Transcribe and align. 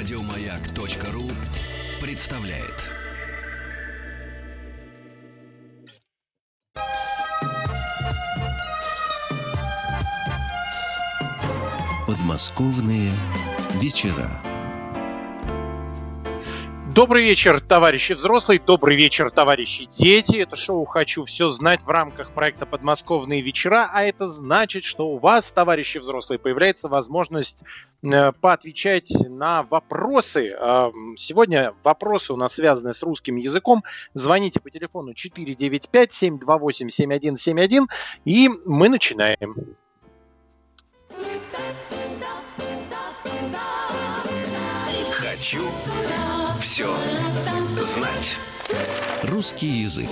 Радиомаяк.ру 0.00 1.30
представляет. 2.00 2.86
Подмосковные 12.06 13.12
вечера. 13.74 14.49
Добрый 17.00 17.22
вечер, 17.22 17.62
товарищи 17.62 18.12
взрослые, 18.12 18.60
добрый 18.60 18.94
вечер, 18.94 19.30
товарищи 19.30 19.86
дети. 19.86 20.36
Это 20.36 20.54
шоу 20.54 20.84
«Хочу 20.84 21.24
все 21.24 21.48
знать» 21.48 21.82
в 21.82 21.88
рамках 21.88 22.32
проекта 22.32 22.66
«Подмосковные 22.66 23.40
вечера», 23.40 23.88
а 23.90 24.02
это 24.02 24.28
значит, 24.28 24.84
что 24.84 25.08
у 25.08 25.16
вас, 25.16 25.50
товарищи 25.50 25.96
взрослые, 25.96 26.38
появляется 26.38 26.90
возможность 26.90 27.62
э, 28.02 28.32
поотвечать 28.32 29.12
на 29.12 29.62
вопросы. 29.62 30.54
Сегодня 31.16 31.72
вопросы 31.84 32.34
у 32.34 32.36
нас 32.36 32.56
связаны 32.56 32.92
с 32.92 33.02
русским 33.02 33.36
языком. 33.36 33.82
Звоните 34.12 34.60
по 34.60 34.68
телефону 34.68 35.12
495-728-7171, 35.12 37.86
и 38.26 38.50
мы 38.66 38.90
начинаем. 38.90 39.74
Хочу 45.10 45.62
все 46.60 46.94
знать. 47.76 48.36
Русский 49.22 49.66
язык. 49.66 50.08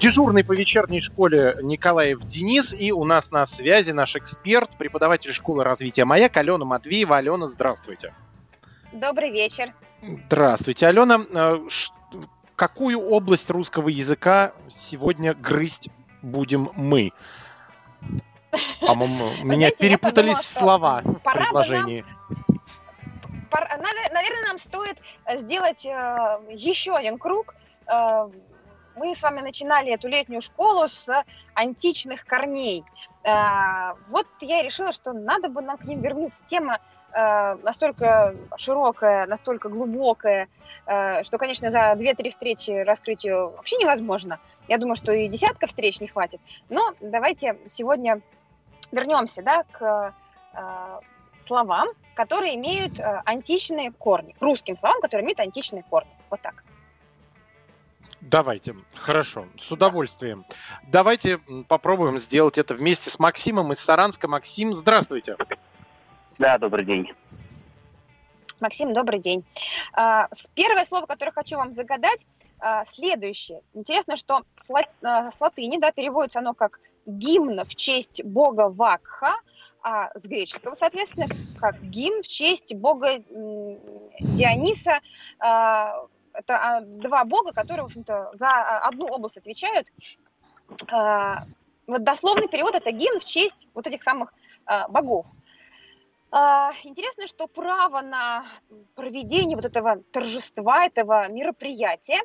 Дежурный 0.00 0.44
по 0.44 0.52
вечерней 0.52 1.00
школе 1.00 1.56
Николаев 1.62 2.20
Денис. 2.20 2.72
И 2.72 2.92
у 2.92 3.04
нас 3.04 3.32
на 3.32 3.44
связи 3.46 3.90
наш 3.90 4.14
эксперт, 4.14 4.76
преподаватель 4.76 5.32
школы 5.32 5.64
развития 5.64 6.04
«Маяк» 6.04 6.36
Алена 6.36 6.64
Матвеева. 6.64 7.16
Алена, 7.16 7.48
здравствуйте. 7.48 8.14
Добрый 8.92 9.32
вечер. 9.32 9.74
Здравствуйте, 10.26 10.86
Алена. 10.86 11.20
Э, 11.30 11.58
какую 12.54 13.00
область 13.00 13.50
русского 13.50 13.88
языка 13.88 14.52
сегодня 14.70 15.34
грызть 15.34 15.88
будем 16.22 16.70
мы? 16.76 17.12
По-моему, 18.80 19.32
меня 19.42 19.70
перепутались 19.72 20.38
слова 20.38 21.02
в 21.02 21.14
предложении 21.14 22.04
наверное, 24.28 24.48
нам 24.48 24.58
стоит 24.58 24.98
э, 25.24 25.40
сделать 25.40 25.84
э, 25.84 26.40
еще 26.50 26.94
один 26.94 27.18
круг. 27.18 27.54
Э, 27.86 28.28
мы 28.94 29.14
с 29.14 29.22
вами 29.22 29.40
начинали 29.40 29.92
эту 29.92 30.08
летнюю 30.08 30.40
школу 30.40 30.88
с 30.88 31.06
античных 31.52 32.24
корней. 32.24 32.82
Вот 33.22 34.26
я 34.40 34.62
решила, 34.62 34.90
что 34.92 35.12
надо 35.12 35.50
бы 35.50 35.60
нам 35.60 35.76
к 35.76 35.84
ним 35.84 36.00
вернуться. 36.00 36.42
Тема 36.46 36.80
настолько 37.12 38.34
широкая, 38.56 39.26
настолько 39.26 39.68
глубокая, 39.68 40.48
что, 40.86 41.36
конечно, 41.38 41.70
за 41.70 41.92
2-3 41.92 42.30
встречи 42.30 42.70
раскрыть 42.70 43.24
ее 43.24 43.48
вообще 43.48 43.76
невозможно. 43.76 44.40
Я 44.66 44.78
думаю, 44.78 44.96
что 44.96 45.12
и 45.12 45.28
десятка 45.28 45.66
встреч 45.66 46.00
не 46.00 46.06
хватит. 46.06 46.40
Но 46.70 46.94
давайте 47.02 47.58
сегодня 47.68 48.22
вернемся 48.92 49.42
да, 49.42 49.64
к 49.70 50.14
словам, 51.46 51.88
которые 52.14 52.56
имеют 52.56 52.98
э, 52.98 53.22
античные 53.24 53.92
корни, 53.92 54.34
русским 54.40 54.76
словам, 54.76 55.00
которые 55.00 55.24
имеют 55.24 55.40
античные 55.40 55.82
корни. 55.82 56.10
Вот 56.30 56.40
так. 56.40 56.64
Давайте, 58.20 58.74
хорошо, 58.94 59.46
с 59.58 59.70
удовольствием. 59.70 60.44
Давайте 60.88 61.38
попробуем 61.68 62.18
сделать 62.18 62.58
это 62.58 62.74
вместе 62.74 63.10
с 63.10 63.18
Максимом 63.18 63.72
из 63.72 63.78
Саранска. 63.78 64.26
Максим, 64.26 64.74
здравствуйте. 64.74 65.36
Да, 66.38 66.58
добрый 66.58 66.84
день. 66.84 67.12
Максим, 68.60 68.94
добрый 68.94 69.20
день. 69.20 69.44
А, 69.92 70.28
первое 70.54 70.84
слово, 70.84 71.06
которое 71.06 71.32
хочу 71.32 71.56
вам 71.56 71.74
загадать, 71.74 72.26
а, 72.58 72.84
следующее. 72.86 73.60
Интересно, 73.74 74.16
что 74.16 74.42
с 74.58 74.70
а, 75.02 75.30
латыни 75.38 75.78
да, 75.78 75.92
переводится 75.92 76.38
оно 76.38 76.54
как 76.54 76.80
гимн 77.06 77.64
в 77.64 77.74
честь 77.76 78.24
бога 78.24 78.68
Вакха, 78.68 79.34
а 79.88 80.10
с 80.18 80.22
греческого, 80.24 80.74
соответственно, 80.74 81.28
как 81.60 81.80
гимн 81.80 82.24
в 82.24 82.26
честь 82.26 82.74
бога 82.74 83.18
Диониса. 84.18 84.98
А, 85.38 85.94
это 86.32 86.56
а, 86.56 86.80
два 86.80 87.24
бога, 87.24 87.52
которые, 87.52 87.84
в 87.84 87.86
общем-то, 87.86 88.32
за 88.34 88.80
одну 88.80 89.06
область 89.06 89.36
отвечают. 89.36 89.86
А, 90.90 91.44
вот 91.86 92.02
дословный 92.02 92.48
перевод– 92.48 92.74
это 92.74 92.90
гимн 92.90 93.20
в 93.20 93.24
честь 93.24 93.68
вот 93.74 93.86
этих 93.86 94.02
самых 94.02 94.34
богов. 94.88 95.24
Интересно, 96.82 97.28
что 97.28 97.46
право 97.46 98.00
на 98.00 98.44
проведение 98.96 99.54
вот 99.54 99.64
этого 99.64 100.02
торжества, 100.10 100.86
этого 100.86 101.30
мероприятия 101.30 102.20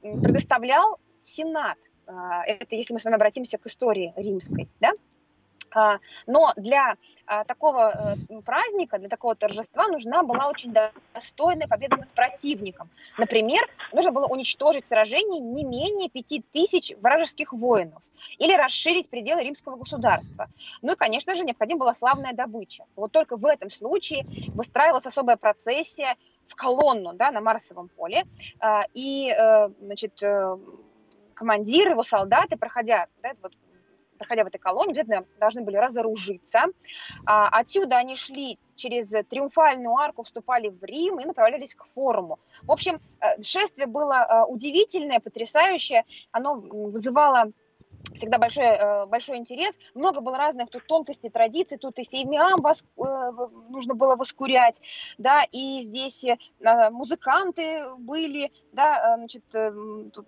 предоставлял 0.00 0.98
Сенат. 1.20 1.78
Это 2.04 2.74
если 2.74 2.92
мы 2.92 2.98
с 2.98 3.04
вами 3.04 3.14
обратимся 3.14 3.58
к 3.58 3.66
истории 3.66 4.12
римской, 4.16 4.68
да? 4.80 4.90
А, 5.74 5.98
но 6.26 6.52
для 6.56 6.96
а, 7.26 7.44
такого 7.44 8.16
э, 8.30 8.40
праздника, 8.42 8.98
для 8.98 9.08
такого 9.08 9.34
торжества 9.34 9.88
нужна 9.88 10.22
была 10.22 10.48
очень 10.48 10.72
достойная 10.72 11.66
победа 11.66 11.96
над 11.96 12.08
противником. 12.10 12.88
Например, 13.18 13.60
нужно 13.92 14.12
было 14.12 14.26
уничтожить 14.26 14.84
в 14.84 14.88
сражении 14.88 15.40
не 15.40 15.64
менее 15.64 16.08
пяти 16.08 16.44
тысяч 16.52 16.94
вражеских 17.00 17.52
воинов 17.52 18.02
или 18.38 18.54
расширить 18.54 19.10
пределы 19.10 19.42
римского 19.42 19.76
государства. 19.76 20.48
Ну 20.80 20.92
и, 20.92 20.96
конечно 20.96 21.34
же, 21.34 21.44
необходима 21.44 21.80
была 21.80 21.94
славная 21.94 22.32
добыча. 22.32 22.84
Вот 22.94 23.10
только 23.10 23.36
в 23.36 23.44
этом 23.44 23.70
случае 23.70 24.24
выстраивалась 24.54 25.06
особая 25.06 25.36
процессия 25.36 26.16
в 26.46 26.54
колонну 26.54 27.14
да, 27.14 27.30
на 27.32 27.40
Марсовом 27.40 27.88
поле, 27.88 28.24
а, 28.60 28.82
и 28.92 29.30
э, 29.30 29.68
значит, 29.80 30.22
э, 30.22 30.56
командир, 31.34 31.90
его 31.90 32.02
солдаты, 32.02 32.56
проходя 32.56 33.08
да, 33.22 33.32
вот 33.42 33.52
проходя 34.24 34.44
в 34.44 34.46
этой 34.46 34.58
колонии, 34.58 34.92
обязательно 34.92 35.26
должны 35.38 35.62
были 35.62 35.76
разоружиться. 35.76 36.64
А, 37.26 37.48
отсюда 37.48 37.96
они 37.96 38.16
шли 38.16 38.58
через 38.74 39.10
Триумфальную 39.28 39.94
арку, 39.96 40.22
вступали 40.22 40.68
в 40.68 40.82
Рим 40.82 41.20
и 41.20 41.24
направлялись 41.24 41.74
к 41.74 41.84
форуму. 41.94 42.38
В 42.62 42.72
общем, 42.72 43.00
э, 43.20 43.40
шествие 43.42 43.86
было 43.86 44.14
э, 44.14 44.44
удивительное, 44.50 45.20
потрясающее. 45.20 46.04
Оно 46.32 46.56
вызывало 46.56 47.52
всегда 48.14 48.38
большой, 48.38 48.64
э, 48.64 49.06
большой 49.06 49.38
интерес. 49.38 49.74
Много 49.94 50.20
было 50.20 50.36
разных 50.36 50.70
тут 50.70 50.86
тонкостей, 50.86 51.30
традиций. 51.30 51.78
Тут 51.78 51.98
и 51.98 52.04
фемиам 52.04 52.60
вос, 52.60 52.84
э, 52.96 53.02
нужно 53.68 53.94
было 53.94 54.16
воскурять, 54.16 54.80
да, 55.18 55.44
и 55.52 55.82
здесь 55.82 56.24
э, 56.24 56.36
музыканты 56.90 57.88
были, 57.98 58.52
да, 58.72 59.16
значит, 59.16 59.44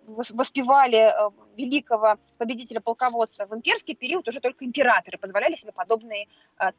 воспевали 0.07 1.13
великого 1.57 2.17
победителя-полководца. 2.39 3.47
В 3.47 3.55
имперский 3.55 3.95
период 3.95 4.29
уже 4.29 4.41
только 4.41 4.65
императоры 4.65 5.19
позволяли 5.19 5.57
себе 5.57 5.73
подобные 5.73 6.29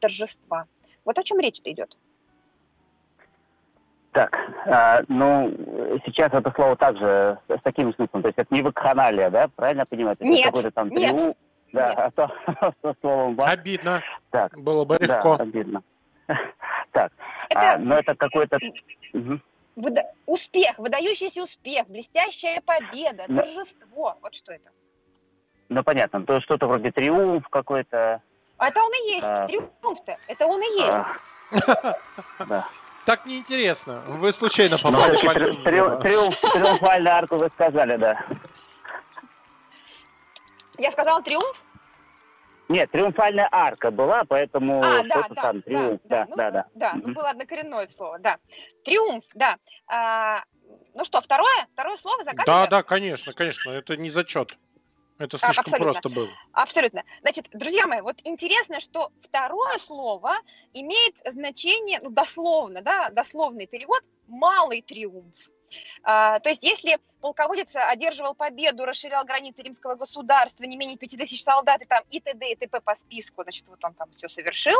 торжества. 0.00 0.66
Вот 1.04 1.18
о 1.18 1.22
чем 1.22 1.40
речь-то 1.40 1.70
идет. 1.70 1.96
Так, 4.12 4.36
а, 4.66 5.02
ну, 5.08 5.50
сейчас 6.06 6.32
это 6.32 6.50
слово 6.52 6.76
также 6.76 7.38
с 7.48 7.60
таким 7.62 7.92
смыслом, 7.94 8.22
то 8.22 8.28
есть 8.28 8.38
это 8.38 8.54
не 8.54 8.62
вакханалия, 8.62 9.30
да, 9.30 9.48
правильно 9.48 9.80
я 9.80 9.86
понимаю? 9.86 10.16
Нет, 10.20 10.46
какой-то 10.46 10.70
там 10.70 10.88
нет, 10.88 11.10
триумф, 11.10 11.36
да, 11.72 11.88
нет. 11.90 11.98
а 11.98 12.10
то 12.12 12.32
со 12.82 12.94
словом 13.00 13.34
бах. 13.36 13.48
Обидно. 13.50 14.02
Так, 14.30 14.58
было 14.58 14.84
бы 14.84 14.96
легко. 14.98 15.36
Да, 15.36 15.42
обидно. 15.42 15.82
Так, 16.90 17.12
это... 17.50 17.74
а, 17.74 17.78
но 17.78 17.98
это 17.98 18.14
какой-то... 18.14 18.58
Угу. 19.12 19.40
Выда... 19.76 20.10
Успех, 20.24 20.78
выдающийся 20.78 21.42
успех, 21.42 21.86
блестящая 21.86 22.62
победа, 22.62 23.24
ну, 23.28 23.38
торжество. 23.38 24.16
Вот 24.22 24.34
что 24.34 24.52
это. 24.52 24.70
Ну, 25.68 25.84
понятно. 25.84 26.24
То 26.24 26.34
есть 26.34 26.44
что-то 26.44 26.66
вроде 26.66 26.90
триумф 26.90 27.46
какой-то. 27.48 28.22
А 28.56 28.68
это 28.68 28.80
он 28.82 28.90
и 28.90 29.10
есть. 29.10 29.22
А... 29.22 29.46
Триумф-то. 29.46 30.16
Это 30.26 30.46
он 30.46 30.62
и 30.62 30.80
есть. 30.80 30.98
А... 31.68 31.96
Да 32.48 32.66
так 33.08 33.24
неинтересно. 33.24 34.02
Вы 34.06 34.30
случайно 34.34 34.76
ну, 34.76 34.90
попали 34.90 35.16
ну, 35.16 35.26
пальцем. 35.26 35.64
Триумф, 35.64 36.02
триумф, 36.02 36.40
триумфальную 36.52 37.14
арку 37.14 37.36
вы 37.38 37.48
сказали, 37.54 37.96
да. 37.96 38.22
Я 40.76 40.92
сказала 40.92 41.22
триумф? 41.22 41.64
Нет, 42.68 42.90
триумфальная 42.90 43.48
арка 43.50 43.90
была, 43.90 44.24
поэтому 44.24 44.82
а, 44.82 45.02
да, 45.04 45.24
да, 45.26 45.42
там 45.42 45.62
триумф, 45.62 46.00
да, 46.04 46.26
да, 46.36 46.50
да. 46.50 46.66
Да, 46.74 46.92
ну, 46.96 47.00
да, 47.00 47.06
ну, 47.06 47.14
было 47.14 47.30
однокоренное 47.30 47.86
слово, 47.86 48.18
да. 48.18 48.36
Триумф, 48.84 49.24
да. 49.32 49.56
А, 49.86 50.42
ну 50.92 51.02
что, 51.02 51.22
второе? 51.22 51.66
Второе 51.72 51.96
слово 51.96 52.22
загадываю? 52.24 52.64
Да, 52.64 52.66
да, 52.66 52.82
конечно, 52.82 53.32
конечно, 53.32 53.70
это 53.70 53.96
не 53.96 54.10
зачет. 54.10 54.58
Это 55.18 55.36
слишком 55.36 55.72
Абсолютно. 55.72 55.84
просто 55.84 56.08
было. 56.08 56.28
Абсолютно. 56.52 57.04
Значит, 57.22 57.48
друзья 57.52 57.86
мои, 57.86 58.00
вот 58.00 58.20
интересно, 58.24 58.78
что 58.78 59.10
второе 59.20 59.78
слово 59.78 60.36
имеет 60.72 61.14
значение, 61.26 61.98
ну, 62.00 62.10
дословно, 62.10 62.82
да, 62.82 63.10
дословный 63.10 63.66
перевод 63.66 64.00
«малый 64.28 64.80
триумф». 64.80 65.50
А, 66.02 66.40
то 66.40 66.48
есть 66.48 66.62
если 66.62 66.98
полководец 67.20 67.70
одерживал 67.74 68.34
победу, 68.34 68.84
расширял 68.84 69.24
границы 69.24 69.62
римского 69.62 69.94
государства, 69.94 70.64
не 70.64 70.76
менее 70.76 70.96
5000 70.96 71.42
солдат 71.42 71.82
и 71.82 71.84
там 71.84 72.04
и 72.10 72.20
т.д. 72.20 72.52
и 72.52 72.56
т.п. 72.56 72.80
по 72.80 72.94
списку, 72.94 73.42
значит, 73.42 73.66
вот 73.68 73.84
он 73.84 73.94
там 73.94 74.10
все 74.12 74.28
совершил, 74.28 74.78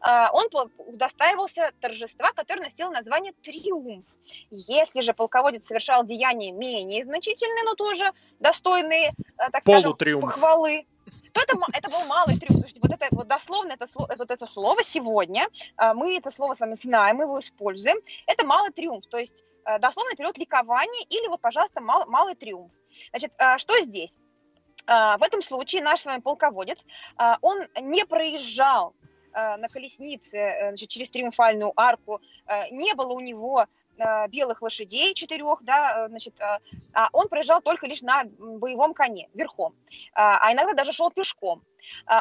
а, 0.00 0.30
он 0.32 0.48
удостаивался 0.78 1.72
торжества, 1.80 2.32
которое 2.32 2.62
носило 2.62 2.90
название 2.90 3.32
«триумф». 3.42 4.04
Если 4.50 5.00
же 5.00 5.14
полководец 5.14 5.66
совершал 5.66 6.04
деяния 6.04 6.52
менее 6.52 7.02
значительные, 7.02 7.64
но 7.64 7.74
тоже 7.74 8.12
достойные, 8.40 9.12
э, 9.38 9.50
так 9.50 9.62
скажем, 9.62 9.96
похвалы, 10.20 10.86
то 11.32 11.40
это, 11.40 11.56
это 11.72 11.90
был 11.90 12.04
малый 12.06 12.38
триумф. 12.38 12.58
Слушайте, 12.58 12.80
вот 12.82 12.90
это 12.90 13.06
вот 13.12 13.28
дословно 13.28 13.72
это, 13.72 13.86
вот 13.94 14.30
это 14.30 14.46
слово 14.46 14.82
сегодня, 14.82 15.48
а, 15.76 15.94
мы 15.94 16.16
это 16.16 16.30
слово 16.30 16.54
с 16.54 16.60
вами 16.60 16.74
знаем, 16.74 17.16
мы 17.16 17.24
его 17.24 17.40
используем, 17.40 17.98
это 18.26 18.44
малый 18.44 18.72
триумф. 18.72 19.06
То 19.06 19.18
есть 19.18 19.44
дословно 19.78 20.14
перевод 20.16 20.38
ликование 20.38 21.02
или 21.10 21.26
вот, 21.28 21.40
пожалуйста, 21.40 21.80
мал, 21.80 22.06
малый 22.06 22.34
триумф. 22.34 22.72
Значит, 23.10 23.32
э, 23.38 23.58
что 23.58 23.80
здесь? 23.80 24.18
Э, 24.86 25.16
в 25.18 25.22
этом 25.22 25.42
случае 25.42 25.82
наш 25.82 26.00
с 26.00 26.06
вами 26.06 26.20
полководец, 26.20 26.78
он 27.42 27.66
не 27.80 28.04
проезжал 28.06 28.94
на 29.34 29.68
колеснице 29.68 30.68
значит, 30.70 30.88
через 30.88 31.10
триумфальную 31.10 31.72
арку, 31.76 32.20
не 32.70 32.94
было 32.94 33.12
у 33.12 33.20
него 33.20 33.66
белых 34.28 34.62
лошадей 34.62 35.14
четырех, 35.14 35.62
да, 35.62 36.08
значит, 36.08 36.34
а 36.40 37.08
он 37.12 37.28
проезжал 37.28 37.60
только 37.60 37.86
лишь 37.86 38.02
на 38.02 38.24
боевом 38.24 38.94
коне, 38.94 39.28
верхом, 39.34 39.74
а 40.14 40.52
иногда 40.52 40.74
даже 40.74 40.92
шел 40.92 41.10
пешком. 41.10 41.62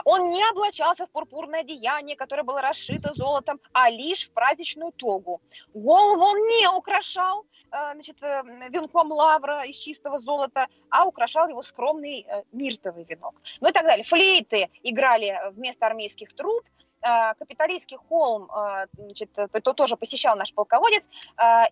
Он 0.06 0.30
не 0.30 0.44
облачался 0.50 1.08
в 1.08 1.12
пурпурное 1.12 1.62
одеяние, 1.62 2.16
которое 2.16 2.44
было 2.44 2.62
расшито 2.62 3.14
золотом, 3.16 3.60
а 3.74 3.90
лишь 3.90 4.28
в 4.28 4.32
праздничную 4.32 4.92
тогу. 4.92 5.42
Голову 5.74 6.24
он 6.24 6.38
не 6.46 6.70
украшал 6.70 7.46
значит, 7.94 8.22
э, 8.22 8.44
венком 8.70 9.12
лавра 9.12 9.64
из 9.64 9.78
чистого 9.78 10.20
золота, 10.20 10.68
а 10.90 11.06
украшал 11.06 11.50
его 11.50 11.62
скромный 11.62 12.26
э, 12.28 12.44
миртовый 12.52 13.04
венок. 13.04 13.36
Ну 13.60 13.70
и 13.70 13.72
так 13.72 13.84
далее. 13.84 14.04
Флейты 14.04 14.70
играли 14.84 15.38
вместо 15.52 15.86
армейских 15.86 16.34
труб, 16.34 16.64
капиталистский 17.02 17.98
холм 17.98 18.50
значит, 18.94 19.32
то 19.34 19.74
тоже 19.74 19.98
посещал 19.98 20.36
наш 20.36 20.54
полководец 20.54 21.08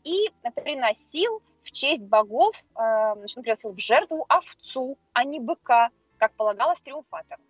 и 0.03 0.29
приносил 0.55 1.41
в 1.63 1.71
честь 1.71 2.03
богов, 2.03 2.55
значит, 2.73 3.37
он 3.37 3.43
приносил 3.43 3.71
в 3.71 3.79
жертву 3.79 4.25
овцу, 4.29 4.97
а 5.13 5.23
не 5.23 5.39
быка, 5.39 5.89
как 6.17 6.31
полагалось 6.33 6.81
триумфатору. 6.81 7.41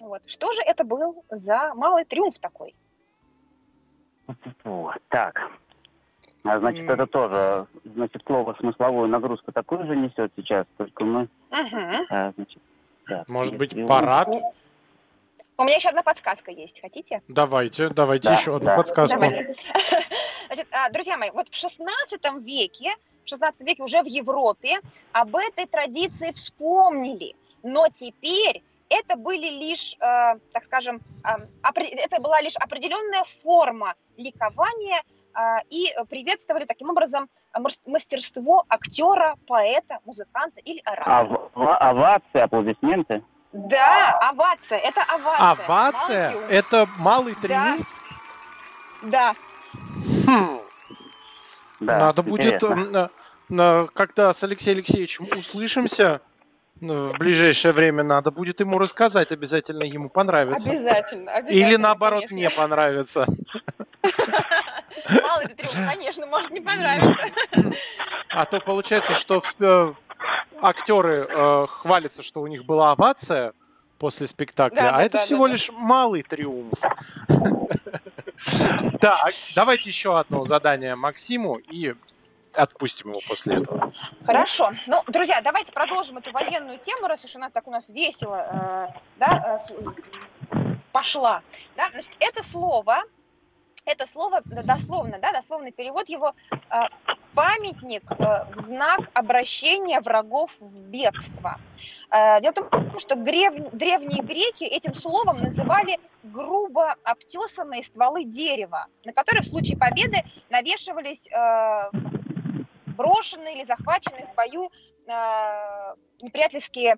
Вот. 0.00 0.22
Что 0.26 0.52
же 0.52 0.62
это 0.62 0.84
был 0.84 1.24
за 1.30 1.74
малый 1.74 2.04
триумф 2.04 2.38
такой? 2.38 2.74
Так, 5.08 5.40
а 6.44 6.58
значит, 6.60 6.88
это 6.88 7.06
тоже, 7.06 7.66
значит, 7.84 8.22
слово 8.24 8.54
смысловую 8.60 9.08
нагрузку 9.08 9.50
такую 9.50 9.84
же 9.86 9.96
несет 9.96 10.32
сейчас, 10.36 10.66
только 10.76 11.04
мы... 11.04 11.28
Угу. 11.50 12.06
А, 12.10 12.32
значит, 12.36 12.62
да, 13.08 13.24
Может 13.26 13.56
быть, 13.56 13.70
триумф. 13.70 13.88
парад? 13.88 14.28
У 15.58 15.64
меня 15.64 15.76
еще 15.76 15.88
одна 15.88 16.02
подсказка 16.02 16.50
есть, 16.50 16.80
хотите? 16.80 17.22
Давайте, 17.28 17.88
давайте 17.88 18.28
да, 18.28 18.34
еще 18.34 18.56
одну 18.56 18.66
да. 18.66 18.76
подсказку. 18.76 19.18
Давайте. 19.18 19.54
Значит, 20.46 20.68
а, 20.70 20.90
друзья 20.90 21.16
мои, 21.16 21.30
вот 21.30 21.48
в 21.48 21.54
16 21.54 22.20
веке, 22.42 22.94
в 23.24 23.28
16 23.28 23.60
веке 23.60 23.82
уже 23.82 24.02
в 24.02 24.06
Европе 24.06 24.80
об 25.12 25.34
этой 25.34 25.66
традиции 25.66 26.32
вспомнили, 26.32 27.34
но 27.62 27.88
теперь 27.88 28.62
это 28.90 29.16
были 29.16 29.48
лишь, 29.48 29.94
э, 29.94 30.38
так 30.52 30.64
скажем, 30.64 31.00
э, 31.24 31.46
это 31.62 32.20
была 32.20 32.40
лишь 32.42 32.56
определенная 32.56 33.24
форма 33.24 33.94
ликования 34.16 35.02
э, 35.34 35.40
и 35.70 35.92
приветствовали 36.08 36.66
таким 36.66 36.90
образом 36.90 37.28
мастерство 37.86 38.64
актера, 38.68 39.36
поэта, 39.46 39.98
музыканта 40.04 40.60
или 40.60 40.80
оратора. 40.84 41.50
Ав- 41.54 41.80
овации, 41.80 42.40
аплодисменты? 42.40 43.24
Да, 43.56 44.18
овация, 44.18 44.78
это 44.78 45.02
овация. 45.02 45.64
Овация? 45.64 46.32
Малый 46.32 46.48
это 46.48 46.88
малый 46.98 47.34
триумф? 47.34 47.86
Да. 49.02 49.34
да. 49.34 49.34
Хм. 50.26 50.60
Да, 51.80 51.98
Надо 51.98 52.22
интересно. 52.22 53.10
будет, 53.48 53.92
когда 53.94 54.34
с 54.34 54.42
Алексеем 54.42 54.78
Алексеевичем 54.78 55.28
услышимся, 55.38 56.20
в 56.80 57.12
ближайшее 57.18 57.72
время 57.72 58.02
надо 58.02 58.30
будет 58.30 58.60
ему 58.60 58.78
рассказать, 58.78 59.32
обязательно 59.32 59.84
ему 59.84 60.10
понравится. 60.10 60.68
Обязательно. 60.68 61.32
обязательно 61.32 61.66
Или 61.66 61.76
наоборот 61.76 62.24
конечно. 62.28 62.34
не 62.34 62.50
понравится. 62.50 63.26
Мало 65.22 65.40
ли 65.40 65.54
конечно, 65.88 66.26
может 66.26 66.50
не 66.50 66.60
понравиться. 66.60 67.30
А 68.28 68.44
то 68.44 68.60
получается, 68.60 69.14
что 69.14 69.40
актеры 70.60 71.26
э, 71.28 71.66
хвалятся, 71.68 72.22
что 72.22 72.40
у 72.40 72.46
них 72.46 72.64
была 72.64 72.92
овация 72.92 73.52
после 73.98 74.26
спектакля, 74.26 74.76
да, 74.76 74.88
а 74.90 74.92
да, 74.92 75.02
это 75.02 75.18
да, 75.18 75.24
всего 75.24 75.46
да, 75.46 75.52
лишь 75.52 75.70
малый 75.70 76.22
триумф. 76.22 76.74
Так, 79.00 79.32
давайте 79.54 79.88
еще 79.88 80.18
одно 80.18 80.44
задание 80.44 80.94
Максиму 80.94 81.56
и 81.56 81.94
отпустим 82.56 83.10
его 83.10 83.20
после 83.28 83.56
этого. 83.56 83.92
Хорошо. 84.24 84.72
Ну, 84.86 85.02
друзья, 85.08 85.40
давайте 85.42 85.72
продолжим 85.72 86.18
эту 86.18 86.32
военную 86.32 86.78
тему, 86.78 87.06
раз 87.06 87.24
уж 87.24 87.36
она 87.36 87.50
так 87.50 87.66
у 87.66 87.70
нас 87.70 87.88
весело 87.88 88.46
э, 88.50 88.88
да, 89.16 89.60
э, 90.50 90.56
пошла. 90.92 91.42
Да? 91.76 91.90
Значит, 91.90 92.12
это 92.20 92.42
слово, 92.44 93.02
это 93.86 94.06
слово 94.06 94.42
дословно, 94.44 95.18
да, 95.18 95.32
дословный 95.32 95.72
перевод 95.72 96.08
его 96.08 96.34
э, 96.52 96.74
памятник 97.34 98.02
э, 98.10 98.44
в 98.54 98.60
знак 98.60 99.00
обращения 99.14 100.00
врагов 100.00 100.50
в 100.60 100.80
бегство. 100.88 101.58
Э, 102.10 102.40
дело 102.40 102.52
в 102.52 102.70
том, 102.70 102.98
что 102.98 103.14
древние 103.14 104.22
греки 104.22 104.64
этим 104.64 104.94
словом 104.94 105.38
называли 105.38 105.98
грубо 106.24 106.96
обтесанные 107.04 107.82
стволы 107.82 108.24
дерева, 108.24 108.86
на 109.04 109.12
которые 109.12 109.42
в 109.42 109.46
случае 109.46 109.78
победы 109.78 110.24
навешивались 110.50 111.28
э, 111.28 111.90
брошенные 112.86 113.54
или 113.54 113.64
захваченные 113.64 114.26
в 114.26 114.34
бою 114.34 114.70
неприятельские 116.20 116.96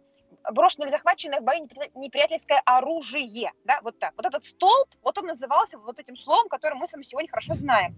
брошенное 0.50 0.88
или 0.88 0.94
захваченное 0.94 1.40
в 1.40 1.44
бою 1.44 1.68
неприятельское 1.94 2.60
оружие, 2.64 3.52
да, 3.64 3.80
вот 3.82 3.98
так. 3.98 4.14
Вот 4.16 4.26
этот 4.26 4.44
столб, 4.44 4.88
вот 5.02 5.18
он 5.18 5.26
назывался 5.26 5.78
вот 5.78 5.98
этим 5.98 6.16
словом, 6.16 6.48
которое 6.48 6.74
мы 6.74 6.86
с 6.86 6.92
вами 6.92 7.02
сегодня 7.02 7.28
хорошо 7.28 7.54
знаем. 7.54 7.94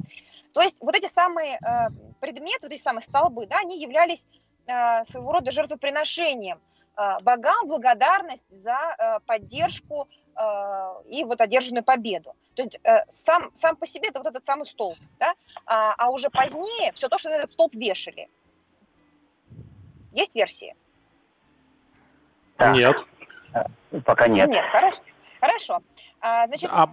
То 0.53 0.63
есть 0.63 0.81
вот 0.81 0.95
эти 0.95 1.07
самые 1.07 1.59
э, 1.59 1.89
предметы, 2.21 2.61
вот 2.63 2.73
эти 2.73 2.83
самые 2.83 3.03
столбы, 3.03 3.47
да, 3.47 3.59
они 3.59 3.81
являлись 3.81 4.27
э, 4.67 5.05
своего 5.05 5.33
рода 5.33 5.51
жертвоприношением 5.51 6.61
э, 6.97 7.21
богам 7.23 7.69
благодарность 7.69 8.49
за 8.51 8.77
э, 8.99 9.21
поддержку 9.27 10.09
э, 10.37 11.03
и 11.09 11.25
вот 11.25 11.41
одержанную 11.41 11.85
победу. 11.85 12.35
То 12.55 12.63
есть 12.63 12.79
э, 12.83 13.05
сам, 13.11 13.51
сам 13.55 13.77
по 13.77 13.87
себе 13.87 14.09
это 14.09 14.19
вот 14.19 14.29
этот 14.29 14.45
самый 14.45 14.67
столб, 14.67 14.97
да? 15.19 15.35
а, 15.67 15.95
а 15.97 16.11
уже 16.11 16.31
позднее 16.31 16.93
все 16.93 17.09
то, 17.09 17.19
что 17.19 17.31
на 17.31 17.35
этот 17.35 17.53
столб 17.53 17.75
вешали. 17.75 18.29
Есть 20.13 20.35
версии? 20.35 20.75
Да. 22.61 22.73
Нет. 22.73 23.07
Пока 24.05 24.29
нет. 24.29 24.49
Нет, 24.49 24.65
хорошо. 24.71 25.01
Хорошо. 25.41 25.83
А, 26.21 26.47
значит, 26.47 26.71
а... 26.73 26.89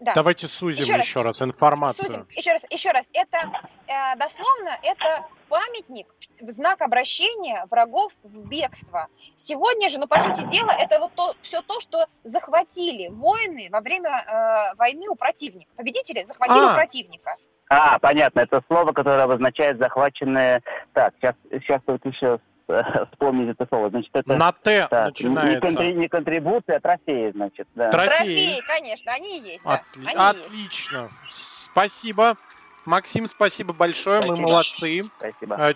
Да. 0.00 0.14
Давайте 0.14 0.48
сузим 0.48 0.82
еще, 0.82 0.94
еще 0.94 1.22
раз, 1.22 1.40
раз 1.40 1.48
информацию. 1.48 2.06
Сузим. 2.06 2.26
Еще 2.30 2.50
раз, 2.50 2.66
еще 2.70 2.90
раз. 2.90 3.08
Это 3.12 3.38
э, 3.86 4.16
дословно 4.18 4.76
это 4.82 5.26
памятник 5.48 6.12
в 6.40 6.50
знак 6.50 6.82
обращения 6.82 7.64
врагов 7.70 8.12
в 8.24 8.48
бегство. 8.48 9.06
Сегодня 9.36 9.88
же, 9.88 10.00
ну, 10.00 10.08
по 10.08 10.18
сути 10.18 10.42
дела, 10.48 10.72
это 10.72 10.98
вот 10.98 11.12
то, 11.14 11.36
все 11.42 11.62
то, 11.62 11.78
что 11.78 12.06
захватили 12.24 13.10
воины 13.10 13.68
во 13.70 13.80
время 13.80 14.10
э, 14.10 14.74
войны 14.74 15.08
у 15.08 15.14
противника. 15.14 15.70
Победители 15.76 16.24
захватили 16.26 16.64
а. 16.64 16.72
у 16.72 16.74
противника. 16.74 17.32
А, 17.68 18.00
понятно. 18.00 18.40
Это 18.40 18.60
слово, 18.66 18.92
которое 18.92 19.22
обозначает 19.22 19.78
захваченные... 19.78 20.62
Так, 20.94 21.14
сейчас, 21.20 21.36
сейчас 21.48 21.80
только 21.86 22.08
еще 22.08 22.40
вспомнить 23.12 23.50
это 23.50 23.66
слово. 23.66 23.90
Значит, 23.90 24.10
это, 24.14 24.36
На 24.36 24.52
Т 24.52 24.88
начинается. 24.90 25.54
Не, 25.54 25.60
контри, 25.60 25.92
не 25.94 26.08
контрибуция, 26.08 26.76
а 26.76 26.80
трофеи, 26.80 27.30
значит. 27.32 27.68
Да. 27.74 27.90
Трофеи. 27.90 28.16
трофеи, 28.16 28.62
конечно, 28.66 29.12
они 29.12 29.38
и 29.38 29.42
есть. 29.42 29.64
Да. 29.64 29.82
Отли- 29.94 30.06
они 30.06 30.18
отлично. 30.18 31.10
Есть. 31.26 31.68
Спасибо. 31.72 32.36
Максим, 32.84 33.26
спасибо 33.26 33.72
большое, 33.72 34.22
спасибо. 34.22 34.36
мы 34.36 34.42
молодцы. 34.42 35.02
Спасибо. 35.18 35.74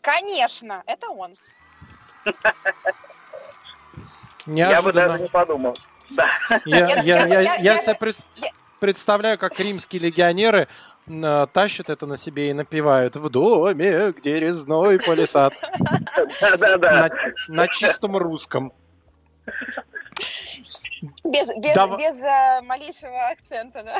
Конечно, 0.00 0.82
это 0.86 1.10
он. 1.10 1.34
Я 4.46 4.82
бы 4.82 4.92
даже 4.92 5.22
не 5.22 5.28
подумал. 5.28 5.76
Да. 6.10 6.28
Я, 6.64 7.00
я, 7.02 7.26
я, 7.26 7.54
я, 7.56 7.78
себе 7.78 8.14
представляю, 8.78 9.38
как 9.38 9.58
римские 9.58 10.02
легионеры 10.02 10.68
тащат 11.52 11.90
это 11.90 12.06
на 12.06 12.16
себе 12.16 12.50
и 12.50 12.52
напевают 12.52 13.16
в 13.16 13.28
доме, 13.30 14.12
где 14.12 14.38
резной 14.38 14.98
полисад. 14.98 15.54
Да-да-да. 16.40 17.10
На 17.48 17.68
чистом 17.68 18.16
русском. 18.16 18.72
Без, 21.24 21.48
без, 21.58 21.74
Дав... 21.74 21.98
без 21.98 22.16
uh, 22.16 22.62
малейшего 22.62 23.28
акцента, 23.28 23.82
да. 23.82 23.98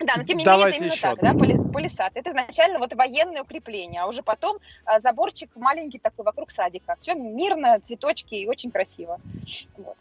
Да, 0.00 0.14
но 0.16 0.24
тем 0.24 0.36
не 0.36 0.44
Давайте 0.44 0.78
менее, 0.78 0.94
это 0.94 1.08
именно 1.08 1.16
еще. 1.16 1.48
так, 1.48 1.64
да, 1.64 1.72
полисад. 1.72 2.12
Это 2.14 2.30
изначально 2.30 2.78
вот 2.78 2.92
военное 2.92 3.42
укрепление, 3.42 4.02
а 4.02 4.06
уже 4.06 4.22
потом 4.22 4.58
а, 4.84 5.00
заборчик 5.00 5.50
маленький 5.56 5.98
такой 5.98 6.24
вокруг 6.24 6.50
садика. 6.50 6.96
Все 7.00 7.14
мирно, 7.14 7.80
цветочки 7.80 8.34
и 8.34 8.46
очень 8.46 8.70
красиво. 8.70 9.18
Вот. 9.78 9.96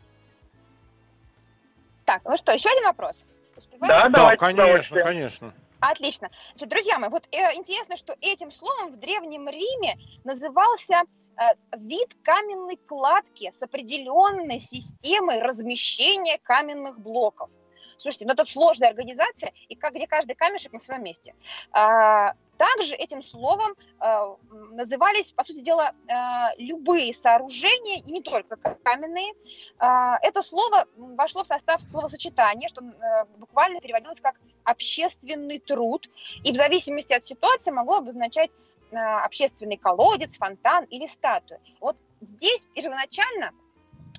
Так, 2.03 2.21
ну 2.25 2.35
что, 2.35 2.51
еще 2.51 2.69
один 2.69 2.83
вопрос? 2.85 3.23
Успеваем? 3.55 4.11
Да, 4.11 4.29
да, 4.31 4.35
конечно, 4.35 4.99
конечно. 4.99 5.53
Отлично. 5.79 6.29
Значит, 6.51 6.69
друзья 6.69 6.99
мои, 6.99 7.09
вот 7.09 7.27
э, 7.31 7.55
интересно, 7.55 7.95
что 7.95 8.15
этим 8.19 8.51
словом 8.51 8.91
в 8.91 8.97
Древнем 8.97 9.47
Риме 9.47 9.97
назывался 10.23 11.03
э, 11.37 11.77
вид 11.77 12.15
каменной 12.23 12.77
кладки 12.77 13.51
с 13.51 13.61
определенной 13.61 14.59
системой 14.59 15.41
размещения 15.41 16.39
каменных 16.43 16.99
блоков. 16.99 17.49
Слушайте, 17.97 18.25
ну 18.25 18.33
это 18.33 18.45
сложная 18.45 18.89
организация, 18.89 19.53
и 19.69 19.75
как, 19.75 19.93
где 19.93 20.07
каждый 20.07 20.35
камешек 20.35 20.73
на 20.73 20.79
своем 20.79 21.03
месте. 21.03 21.33
А, 21.71 22.33
также 22.57 22.95
этим 22.95 23.21
словом 23.21 23.73
э, 23.99 24.35
назывались, 24.71 25.31
по 25.31 25.43
сути 25.43 25.59
дела, 25.59 25.91
э, 26.07 26.13
любые 26.57 27.13
сооружения, 27.13 28.01
не 28.05 28.21
только 28.21 28.55
каменные. 28.83 29.33
Э, 29.79 30.15
это 30.21 30.41
слово 30.41 30.85
вошло 30.95 31.43
в 31.43 31.47
состав 31.47 31.81
словосочетания, 31.81 32.69
что 32.69 32.81
э, 32.81 33.25
буквально 33.37 33.81
переводилось 33.81 34.21
как 34.21 34.35
общественный 34.63 35.59
труд, 35.59 36.09
и 36.43 36.51
в 36.51 36.55
зависимости 36.55 37.13
от 37.13 37.25
ситуации 37.25 37.71
могло 37.71 37.97
обозначать 37.97 38.51
э, 38.91 38.95
общественный 38.95 39.77
колодец, 39.77 40.37
фонтан 40.37 40.85
или 40.85 41.07
статую. 41.07 41.59
Вот 41.81 41.97
здесь 42.21 42.65
первоначально 42.73 43.51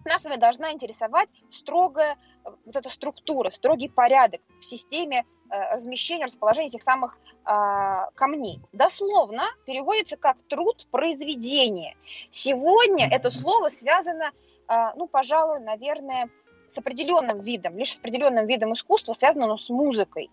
нас 0.07 0.23
с 0.23 0.25
вами 0.25 0.37
должна 0.37 0.73
интересовать 0.73 1.29
строгая 1.51 2.17
э, 2.45 2.51
вот 2.65 2.77
эта 2.77 2.89
структура, 2.89 3.51
строгий 3.51 3.89
порядок 3.89 4.41
в 4.61 4.65
системе 4.65 5.25
э, 5.51 5.75
размещения, 5.75 6.27
расположения 6.27 6.69
этих 6.69 6.83
самых 6.83 7.19
э, 7.45 8.11
камней. 8.15 8.61
Дословно 8.73 9.45
переводится 9.67 10.17
как 10.17 10.37
труд 10.49 10.87
произведения. 10.91 11.97
Сегодня 12.31 13.09
это 13.11 13.31
слово 13.31 13.69
связано, 13.69 14.33
э, 14.69 14.75
ну, 14.97 15.07
пожалуй, 15.07 15.61
наверное, 15.61 16.31
с 16.69 16.79
определенным 16.79 17.41
видом, 17.41 17.79
лишь 17.79 17.95
с 17.95 17.99
определенным 17.99 18.47
видом 18.47 18.73
искусства, 18.73 19.13
связано 19.13 19.45
оно 19.45 19.59
с 19.59 19.69
музыкой. 19.69 20.31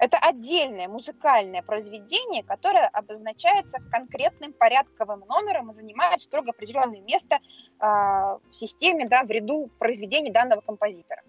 Это 0.00 0.16
отдельное 0.16 0.88
музыкальное 0.88 1.60
произведение, 1.60 2.42
которое 2.42 2.88
обозначается 2.88 3.76
конкретным 3.92 4.54
порядковым 4.54 5.20
номером 5.28 5.70
и 5.70 5.74
занимает 5.74 6.22
строго 6.22 6.52
определенное 6.52 7.02
место 7.02 7.36
э, 7.36 7.38
в 7.78 8.50
системе, 8.50 9.06
да, 9.06 9.24
в 9.24 9.30
ряду 9.30 9.70
произведений 9.78 10.30
данного 10.30 10.62
композитора. 10.62 11.22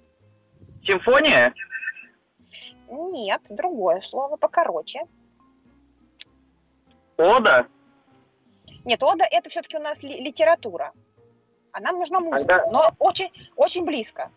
Симфония? 0.84 1.54
Нет, 2.90 3.42
другое 3.50 4.00
слово, 4.02 4.38
покороче. 4.38 5.02
Ода? 7.18 7.68
Нет, 8.86 9.04
ода 9.04 9.26
это 9.30 9.50
все-таки 9.50 9.76
у 9.76 9.82
нас 9.82 10.02
ли, 10.02 10.22
литература. 10.22 10.94
А 11.74 11.82
нам 11.82 12.00
нужна 12.00 12.22
музыка, 12.22 12.46
Тогда... 12.46 12.72
но 12.72 12.92
очень, 13.00 13.32
очень 13.58 13.84
близко. 13.84 14.32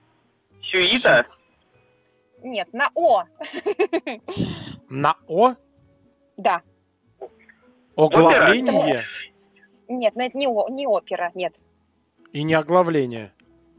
Сюита? 0.60 1.24
Нет, 2.44 2.68
на 2.74 2.90
О. 2.94 3.24
На 4.90 5.16
О? 5.26 5.54
Да. 6.36 6.62
Оглавление? 7.96 9.04
Нет, 9.88 10.14
но 10.14 10.24
это 10.24 10.36
не, 10.36 10.46
о, 10.46 10.68
не 10.68 10.86
опера, 10.86 11.30
нет. 11.34 11.54
И 12.32 12.42
не 12.42 12.54
оглавление? 12.54 13.32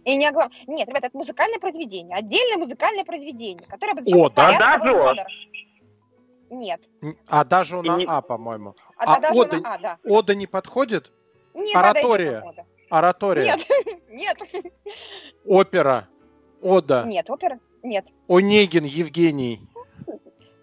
И 0.04 0.16
не 0.16 0.26
оглав... 0.28 0.52
Нет, 0.68 0.88
ребята, 0.88 1.08
это 1.08 1.18
музыкальное 1.18 1.60
произведение, 1.60 2.16
отдельное 2.16 2.58
музыкальное 2.58 3.04
произведение, 3.04 3.68
которое 3.68 3.94
обозначает 3.94 4.26
О, 4.26 4.30
да? 4.30 4.78
Даже 4.78 5.26
Нет. 6.50 6.82
А 7.28 7.44
даже 7.44 7.82
на 7.82 7.98
не... 7.98 8.06
А, 8.06 8.22
по-моему. 8.22 8.76
А, 8.98 9.16
а 9.16 9.20
даже 9.20 9.40
Ода, 9.40 9.58
на 9.58 9.74
А, 9.74 9.78
да. 9.78 9.98
Ода 10.06 10.36
не 10.36 10.48
подходит? 10.48 11.12
Не 11.54 11.74
Оратория. 11.74 12.44
Оратория. 12.90 13.44
Нет, 13.44 13.68
нет. 14.10 14.38
Опера. 15.46 16.08
Ода. 16.62 17.04
Нет, 17.06 17.30
опера. 17.30 17.60
Нет. 17.86 18.08
Онегин 18.28 18.84
Евгений. 18.84 19.62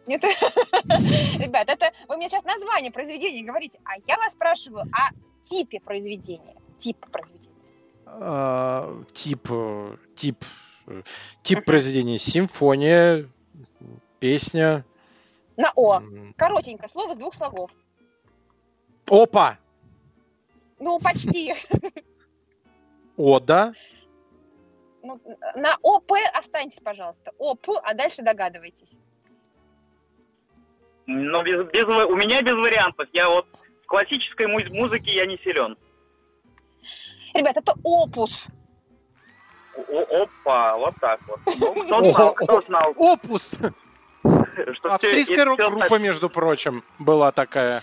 Нет. 0.07 0.23
Ребят, 0.85 1.69
это 1.69 1.93
вы 2.09 2.17
мне 2.17 2.29
сейчас 2.29 2.43
название 2.43 2.91
произведения 2.91 3.45
говорите, 3.45 3.79
а 3.85 3.93
я 4.09 4.17
вас 4.17 4.33
спрашиваю 4.33 4.87
о 4.93 5.11
типе 5.45 5.81
произведения. 5.81 6.57
Тип 6.79 6.99
произведения. 7.13 7.55
А, 8.07 9.01
тип, 9.13 9.49
тип, 10.17 10.45
тип 11.45 11.65
произведения. 11.65 12.19
Симфония, 12.19 13.29
песня. 14.19 14.85
На 15.57 15.71
О. 15.77 16.03
Коротенько, 16.37 16.89
слово 16.89 17.15
с 17.15 17.19
двух 17.19 17.37
слогов. 17.37 17.71
Опа! 19.09 19.59
Ну, 20.81 20.99
почти. 20.99 21.55
Ода 23.17 23.75
ну, 25.03 25.21
на 25.57 25.77
ОП 25.83 26.13
останьтесь, 26.33 26.81
пожалуйста. 26.81 27.33
ОП, 27.39 27.69
а 27.83 27.95
дальше 27.95 28.23
догадывайтесь. 28.23 28.95
Ну, 31.07 31.43
без, 31.43 31.67
без, 31.71 31.85
у 31.85 32.17
меня 32.17 32.43
без 32.43 32.55
вариантов. 32.55 33.09
Я 33.13 33.29
вот 33.29 33.47
в 33.83 33.87
классической 33.87 34.47
муз- 34.47 34.71
музыке 34.71 35.13
я 35.15 35.27
не 35.27 35.37
силен. 35.39 35.77
Ребят, 37.35 37.57
это 37.57 37.75
опус. 37.83 38.47
О, 39.89 40.23
опа, 40.23 40.77
вот 40.77 40.95
так 41.01 41.21
вот. 41.27 41.41
Ну, 41.57 41.85
кто 41.85 42.11
знал, 42.13 42.35
кто 42.35 42.61
знал. 42.61 42.93
Опус! 42.97 43.59
Австрийская 44.85 45.45
рок-группа, 45.45 45.99
между 45.99 46.31
прочим, 46.31 46.85
была 46.99 47.33
такая. 47.33 47.83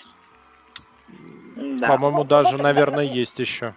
По-моему, 1.55 2.23
даже, 2.23 2.57
наверное, 2.57 3.03
есть 3.03 3.39
еще. 3.39 3.73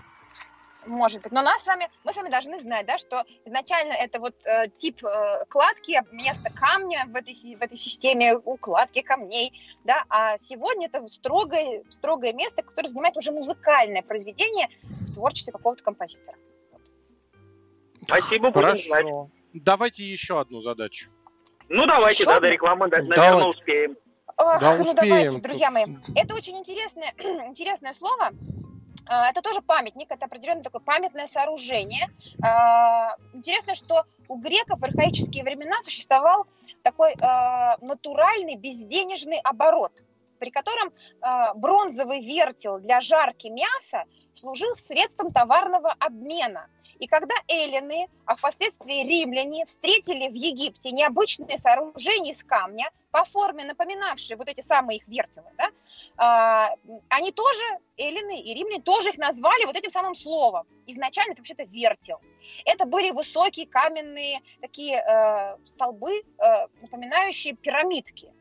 Может 0.87 1.23
быть. 1.23 1.33
Но 1.33 1.43
нас 1.43 1.62
с 1.62 1.67
вами, 1.67 1.89
мы 2.05 2.12
с 2.12 2.17
вами 2.17 2.29
должны 2.29 2.59
знать, 2.61 2.87
да, 2.87 2.99
что 2.99 3.25
изначально 3.45 3.93
это 3.93 4.19
вот 4.19 4.35
э, 4.45 4.65
тип 4.77 5.05
э, 5.05 5.45
кладки, 5.49 6.03
место 6.11 6.51
камня 6.51 7.05
в 7.07 7.15
этой, 7.15 7.35
в 7.35 7.62
этой 7.62 7.77
системе 7.77 8.37
укладки 8.37 9.01
камней, 9.03 9.53
да, 9.85 10.05
а 10.09 10.39
сегодня 10.39 10.89
это 10.89 11.07
строгое, 11.09 11.83
строгое 11.91 12.33
место, 12.33 12.62
которое 12.62 12.89
занимает 12.89 13.17
уже 13.17 13.31
музыкальное 13.31 14.03
произведение 14.03 14.69
в 14.83 15.15
творчестве 15.15 15.53
какого-то 15.53 15.83
композитора. 15.83 16.37
Спасибо, 18.05 18.51
будем 18.51 18.77
знать. 18.77 19.05
Хорошо. 19.05 19.31
Давайте 19.53 20.05
еще 20.05 20.41
одну 20.41 20.62
задачу. 20.62 21.11
Ну, 21.69 21.87
давайте, 21.87 22.23
Еще 22.23 22.31
да, 22.31 22.41
до 22.41 22.51
рекламы, 22.51 22.89
да, 22.89 23.01
Давай. 23.03 23.17
наверное, 23.19 23.47
успеем. 23.47 23.97
Ох, 24.37 24.61
Да, 24.61 24.77
ну 24.77 24.91
успеем 24.91 24.97
давайте, 24.97 25.31
тут. 25.31 25.43
друзья 25.43 25.71
мои. 25.71 25.85
Это 26.15 26.35
очень 26.35 26.59
интересное, 26.59 27.15
интересное 27.47 27.93
слово. 27.93 28.31
А, 29.06 29.30
Это 29.30 29.42
тоже 29.42 29.62
памятник, 29.62 30.11
это 30.11 30.26
определенное 30.26 30.62
такое 30.62 30.80
памятное 30.80 31.26
сооружение. 31.26 32.06
А, 32.40 33.16
Интересно, 33.32 33.75
что 33.75 34.04
у 34.28 34.38
греков 34.38 34.80
в 34.80 34.85
архаические 34.85 35.44
времена 35.44 35.80
существовал 35.82 36.47
такой 36.82 37.16
а, 37.21 37.76
натуральный 37.80 38.56
безденежный 38.56 39.38
оборот, 39.38 39.92
при 40.38 40.50
котором 40.50 40.92
бронзовый 41.54 42.21
вертел 42.21 42.80
для 42.80 43.00
жарки 43.00 43.47
мяса 43.47 44.04
служил 44.35 44.75
средством 44.75 45.30
товарного 45.30 45.94
обмена. 46.00 46.66
И 46.99 47.07
когда 47.07 47.35
эллины, 47.49 48.09
а 48.27 48.37
впоследствии 48.37 49.05
римляне, 49.05 49.67
встретили 49.67 50.29
в 50.29 50.35
Египте 50.35 50.91
необычные 50.91 51.59
сооружения 51.59 52.33
из 52.33 52.43
камня, 52.45 52.91
по 53.11 53.25
форме 53.25 53.65
напоминавшие 53.65 54.37
вот 54.37 54.49
эти 54.49 54.63
самые 54.63 54.99
их 54.99 55.07
вертелы, 55.07 55.51
да, 55.59 55.71
а, 56.17 56.75
они 57.09 57.31
тоже, 57.33 57.63
эллины 57.97 58.41
и 58.41 58.55
римляне, 58.55 58.83
тоже 58.83 59.11
их 59.11 59.19
назвали 59.19 59.65
вот 59.67 59.77
этим 59.77 59.91
самым 59.91 60.15
словом. 60.15 60.67
Изначально 60.87 61.33
это 61.33 61.41
вообще-то 61.41 61.65
вертел. 61.65 62.21
Это 62.65 62.87
были 62.87 63.11
высокие 63.11 63.67
каменные 63.67 64.41
такие 64.61 64.97
э, 64.97 65.57
столбы, 65.67 66.23
э, 66.39 66.67
напоминающие 66.81 67.55
пирамидки. 67.55 68.33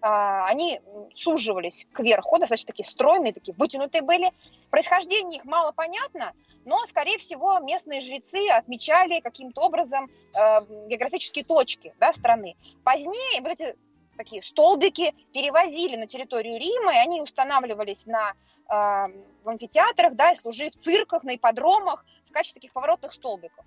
А, 0.00 0.46
они 0.46 0.80
суживались 1.16 1.86
кверху, 1.92 2.38
достаточно 2.38 2.68
такие 2.68 2.88
стройные, 2.88 3.32
такие 3.32 3.54
вытянутые 3.54 4.02
были. 4.02 4.30
Происхождение 4.70 5.38
их 5.38 5.44
мало 5.44 5.72
понятно, 5.72 6.32
но, 6.64 6.84
скорее 6.86 7.18
всего, 7.18 7.58
местные 7.58 8.00
жрецы 8.00 8.48
отмечали 8.50 9.20
каким-то 9.20 9.62
образом 9.62 10.10
э, 10.34 10.60
географические 10.88 11.44
точки 11.44 11.94
да, 11.98 12.12
страны. 12.12 12.56
Позднее 12.84 13.40
вот 13.40 13.52
эти 13.52 13.76
такие 14.16 14.42
столбики 14.42 15.14
перевозили 15.32 15.96
на 15.96 16.06
территорию 16.06 16.60
Рима, 16.60 16.94
и 16.94 16.98
они 16.98 17.20
устанавливались 17.20 18.06
на, 18.06 18.32
э, 18.32 19.12
в 19.42 19.48
амфитеатрах, 19.48 20.14
да, 20.14 20.32
и 20.32 20.36
служили 20.36 20.70
в 20.70 20.76
цирках, 20.76 21.24
на 21.24 21.34
ипподромах 21.34 22.04
в 22.28 22.32
качестве 22.32 22.60
таких 22.60 22.72
поворотных 22.72 23.14
столбиков. 23.14 23.64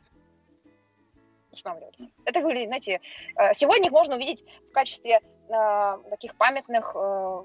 Устанавливали. 1.51 2.10
Это 2.25 2.41
были, 2.41 2.65
знаете, 2.65 3.01
э, 3.36 3.53
сегодня 3.53 3.88
их 3.88 3.91
можно 3.91 4.15
увидеть 4.15 4.43
в 4.70 4.72
качестве 4.72 5.20
э, 5.50 5.98
таких 6.10 6.36
памятных 6.36 6.96
э, 6.96 7.43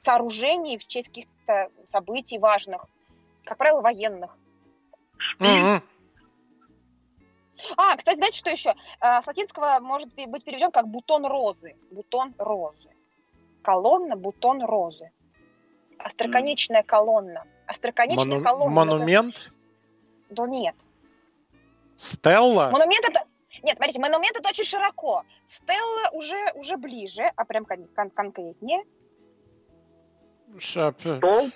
сооружений 0.00 0.78
в 0.78 0.86
честь 0.86 1.08
каких-то 1.08 1.70
событий 1.88 2.38
важных, 2.38 2.86
как 3.44 3.58
правило, 3.58 3.80
военных. 3.80 4.36
Мгм. 5.38 5.82
А, 7.76 7.96
кстати, 7.96 8.16
знаете, 8.16 8.38
что 8.38 8.50
еще? 8.50 8.74
С 9.00 9.26
латинского 9.26 9.78
может 9.80 10.14
быть 10.14 10.44
переведен 10.44 10.70
как 10.70 10.88
бутон 10.88 11.24
розы. 11.24 11.74
Бутон 11.90 12.34
розы. 12.38 12.90
Колонна, 13.62 14.14
бутон 14.14 14.62
розы. 14.62 15.10
Остроконечная 15.98 16.82
колонна. 16.82 17.44
Остроконечная 17.66 18.38
Мону- 18.38 18.44
колонна. 18.44 18.74
Монумент? 18.74 19.50
Да 20.28 20.46
нет. 20.46 20.76
Стелла? 21.96 22.70
Монумент 22.70 23.04
это... 23.04 23.24
Нет, 23.62 23.76
смотрите, 23.76 24.00
монумент 24.00 24.36
это 24.36 24.48
очень 24.48 24.64
широко. 24.64 25.24
Стелла 25.46 26.10
уже, 26.12 26.52
уже 26.54 26.76
ближе, 26.76 27.24
а 27.36 27.44
прям 27.44 27.64
кон- 27.64 27.88
кон- 27.94 28.10
конкретнее. 28.10 28.84
Шап- 30.58 31.16
Стол? 31.18 31.50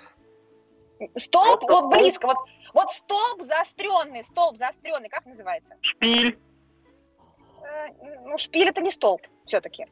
Столб, 1.17 1.61
Вот 1.61 1.61
вот 1.63 1.77
столб. 1.77 1.93
близко. 1.93 2.27
Вот, 2.27 2.37
вот 2.73 2.89
столб 2.91 3.41
заостренный, 3.43 4.23
столб 4.25 4.57
заостренный, 4.57 5.09
как 5.09 5.25
называется? 5.25 5.75
Шпиль? 5.81 6.37
Э, 7.63 7.87
Ну, 8.25 8.37
шпиль 8.37 8.67
это 8.69 8.81
не 8.81 8.91
столб, 8.91 9.21
все-таки. 9.45 9.85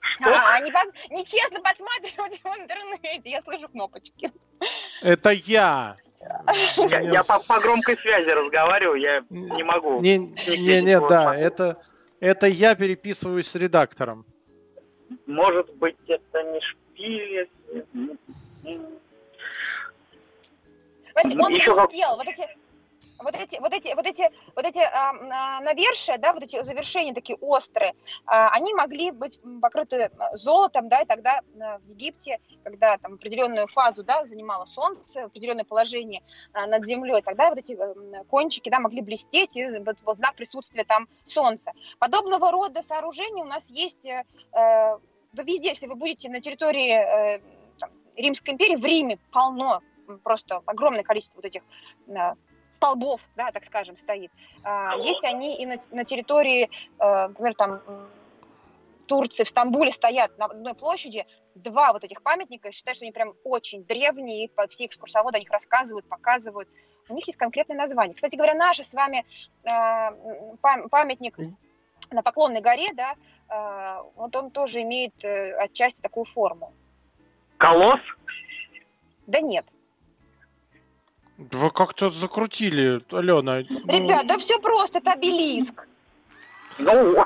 Шток? 0.00 0.28
А, 0.32 0.60
не 0.60 0.72
под- 0.72 0.94
нечестно 1.10 1.60
подсматривать 1.60 2.40
в 2.42 2.46
интернете, 2.46 3.30
я 3.30 3.40
слышу 3.42 3.68
кнопочки. 3.68 4.32
Это 5.02 5.30
я. 5.30 5.96
Я, 6.20 7.22
по, 7.22 7.60
громкой 7.60 7.96
связи 7.96 8.30
разговариваю, 8.30 9.00
я 9.00 9.24
не 9.30 9.62
могу. 9.62 10.00
Не, 10.00 10.18
не, 10.18 11.00
да, 11.08 11.34
это, 11.34 11.78
это 12.20 12.46
я 12.46 12.74
переписываюсь 12.74 13.48
с 13.48 13.54
редактором. 13.54 14.26
Может 15.26 15.74
быть, 15.76 15.96
это 16.06 16.42
не 16.42 16.60
шпиль. 16.60 17.48
Знаете, 21.12 21.38
он 21.38 21.52
Еще 21.52 21.74
блестел, 21.74 22.16
вот 22.16 22.28
эти, 22.28 22.46
вот 23.22 23.34
эти, 23.34 23.58
вот 23.60 23.72
эти, 23.72 23.94
вот 23.94 24.06
эти, 24.06 24.30
вот 24.54 24.64
эти 24.64 24.78
а, 24.78 25.10
а, 25.10 25.60
навершия, 25.60 26.18
да, 26.18 26.32
вот 26.32 26.42
эти 26.42 26.62
завершения 26.62 27.14
такие 27.14 27.36
острые, 27.40 27.94
а, 28.26 28.48
они 28.50 28.74
могли 28.74 29.10
быть 29.10 29.40
покрыты 29.60 30.10
а, 30.18 30.36
золотом, 30.36 30.88
да, 30.88 31.02
и 31.02 31.06
тогда 31.06 31.40
а, 31.60 31.78
в 31.78 31.86
Египте, 31.86 32.38
когда 32.64 32.98
там 32.98 33.14
определенную 33.14 33.68
фазу, 33.68 34.02
да, 34.02 34.26
занимало 34.26 34.64
солнце, 34.64 35.24
определенное 35.24 35.64
положение 35.64 36.22
а, 36.52 36.66
над 36.66 36.86
землей, 36.86 37.22
тогда 37.22 37.50
вот 37.50 37.58
эти 37.58 37.76
кончики, 38.28 38.70
да, 38.70 38.80
могли 38.80 39.02
блестеть, 39.02 39.56
и 39.56 39.66
вот 39.78 39.96
был 40.04 40.14
знак 40.14 40.34
присутствия 40.34 40.84
там 40.84 41.08
солнца. 41.26 41.72
Подобного 41.98 42.50
рода 42.50 42.82
сооружения 42.82 43.42
у 43.42 43.46
нас 43.46 43.68
есть, 43.70 44.04
э, 44.04 44.24
э, 44.52 44.98
да 45.32 45.42
везде, 45.42 45.68
если 45.68 45.86
вы 45.86 45.94
будете 45.94 46.28
на 46.28 46.40
территории 46.40 47.36
э, 47.36 47.40
там, 47.78 47.90
Римской 48.16 48.54
империи, 48.54 48.76
в 48.76 48.84
Риме 48.84 49.18
полно, 49.32 49.82
просто 50.22 50.62
огромное 50.66 51.02
количество 51.02 51.36
вот 51.36 51.44
этих 51.44 51.62
э, 52.08 52.34
столбов, 52.80 53.20
да, 53.36 53.52
так 53.52 53.64
скажем, 53.64 53.98
стоит. 53.98 54.32
А, 54.64 54.96
Есть 54.96 55.22
они 55.24 55.60
и 55.60 55.66
на, 55.66 55.76
на 55.90 56.04
территории, 56.04 56.70
э, 56.98 57.28
например, 57.28 57.54
там 57.54 57.82
Турции, 59.06 59.44
в 59.44 59.48
Стамбуле 59.48 59.92
стоят 59.92 60.38
на 60.38 60.46
одной 60.46 60.74
площади 60.74 61.26
два 61.54 61.92
вот 61.92 62.04
этих 62.04 62.22
памятника. 62.22 62.68
Я 62.68 62.72
считаю, 62.72 62.94
что 62.94 63.04
они 63.04 63.12
прям 63.12 63.34
очень 63.44 63.84
древние, 63.84 64.46
и 64.46 64.50
все 64.70 64.86
экскурсоводы 64.86 65.36
о 65.36 65.40
них 65.40 65.50
рассказывают, 65.50 66.08
показывают. 66.08 66.70
У 67.10 67.14
них 67.14 67.26
есть 67.26 67.38
конкретное 67.38 67.76
название. 67.76 68.14
Кстати 68.14 68.36
говоря, 68.36 68.54
наш 68.54 68.78
с 68.78 68.94
вами 68.94 69.26
э, 69.64 70.86
памятник 70.90 71.36
на 72.10 72.22
Поклонной 72.22 72.62
горе, 72.62 72.94
да, 72.94 73.14
э, 73.48 74.02
вот 74.16 74.34
он 74.34 74.50
тоже 74.50 74.80
имеет 74.82 75.12
отчасти 75.22 76.00
такую 76.00 76.24
форму. 76.24 76.72
Колосс? 77.58 78.00
Да 79.26 79.40
нет. 79.40 79.66
Вы 81.52 81.70
как-то 81.70 82.10
закрутили, 82.10 83.00
Алена. 83.10 83.62
ну, 83.68 83.80
Ребят, 83.86 84.26
да 84.26 84.36
все 84.36 84.58
просто, 84.58 84.98
это 84.98 85.12
обелиск. 85.12 85.86
Ну, 86.78 87.16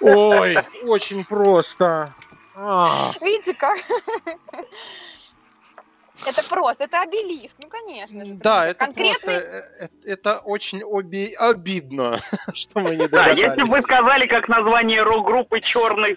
Ой, 0.00 0.56
очень 0.84 1.24
просто. 1.24 2.14
А, 2.54 3.12
Видите 3.20 3.52
как? 3.54 3.76
Это 6.26 6.48
просто, 6.48 6.84
это 6.84 7.02
обелиск, 7.02 7.54
ну 7.62 7.68
конечно. 7.68 8.36
да, 8.36 8.66
это 8.68 8.86
конкретный- 8.86 9.10
просто, 9.10 9.30
э, 9.32 9.62
э, 9.80 9.88
это 10.12 10.38
очень 10.38 10.82
оби- 10.82 11.34
обидно, 11.38 12.16
что 12.54 12.80
мы 12.80 12.96
не 12.96 13.08
да, 13.08 13.28
если 13.28 13.42
бы 13.42 13.50
вы 13.50 13.56
догадались. 13.56 13.84
сказали 13.84 14.26
как 14.26 14.48
название 14.48 15.02
рок-группы 15.02 15.60
черных, 15.60 16.16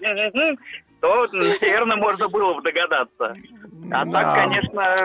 то, 1.00 1.26
наверное, 1.32 1.96
можно 1.96 2.28
было 2.28 2.54
бы 2.54 2.62
догадаться. 2.62 3.34
А 3.92 4.04
Да. 4.04 4.12
так, 4.12 4.34
конечно, 4.34 4.96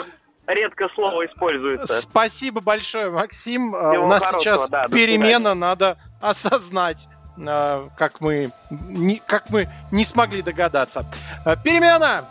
редко 0.48 0.90
слово 0.96 1.26
используется. 1.26 2.02
Спасибо 2.02 2.62
большое, 2.62 3.10
Максим. 3.10 3.76
А, 3.76 3.92
Всего 3.92 4.06
У 4.06 4.08
нас 4.08 4.24
сейчас 4.30 4.70
да, 4.70 4.88
перемена, 4.88 5.54
надо 5.54 5.98
осознать, 6.22 7.08
а, 7.38 7.90
как 7.98 8.22
мы, 8.22 8.52
не, 8.70 9.22
как 9.26 9.50
мы 9.50 9.70
не 9.92 10.06
смогли 10.06 10.42
догадаться. 10.42 11.06
А, 11.46 11.56
Перемена! 11.56 12.26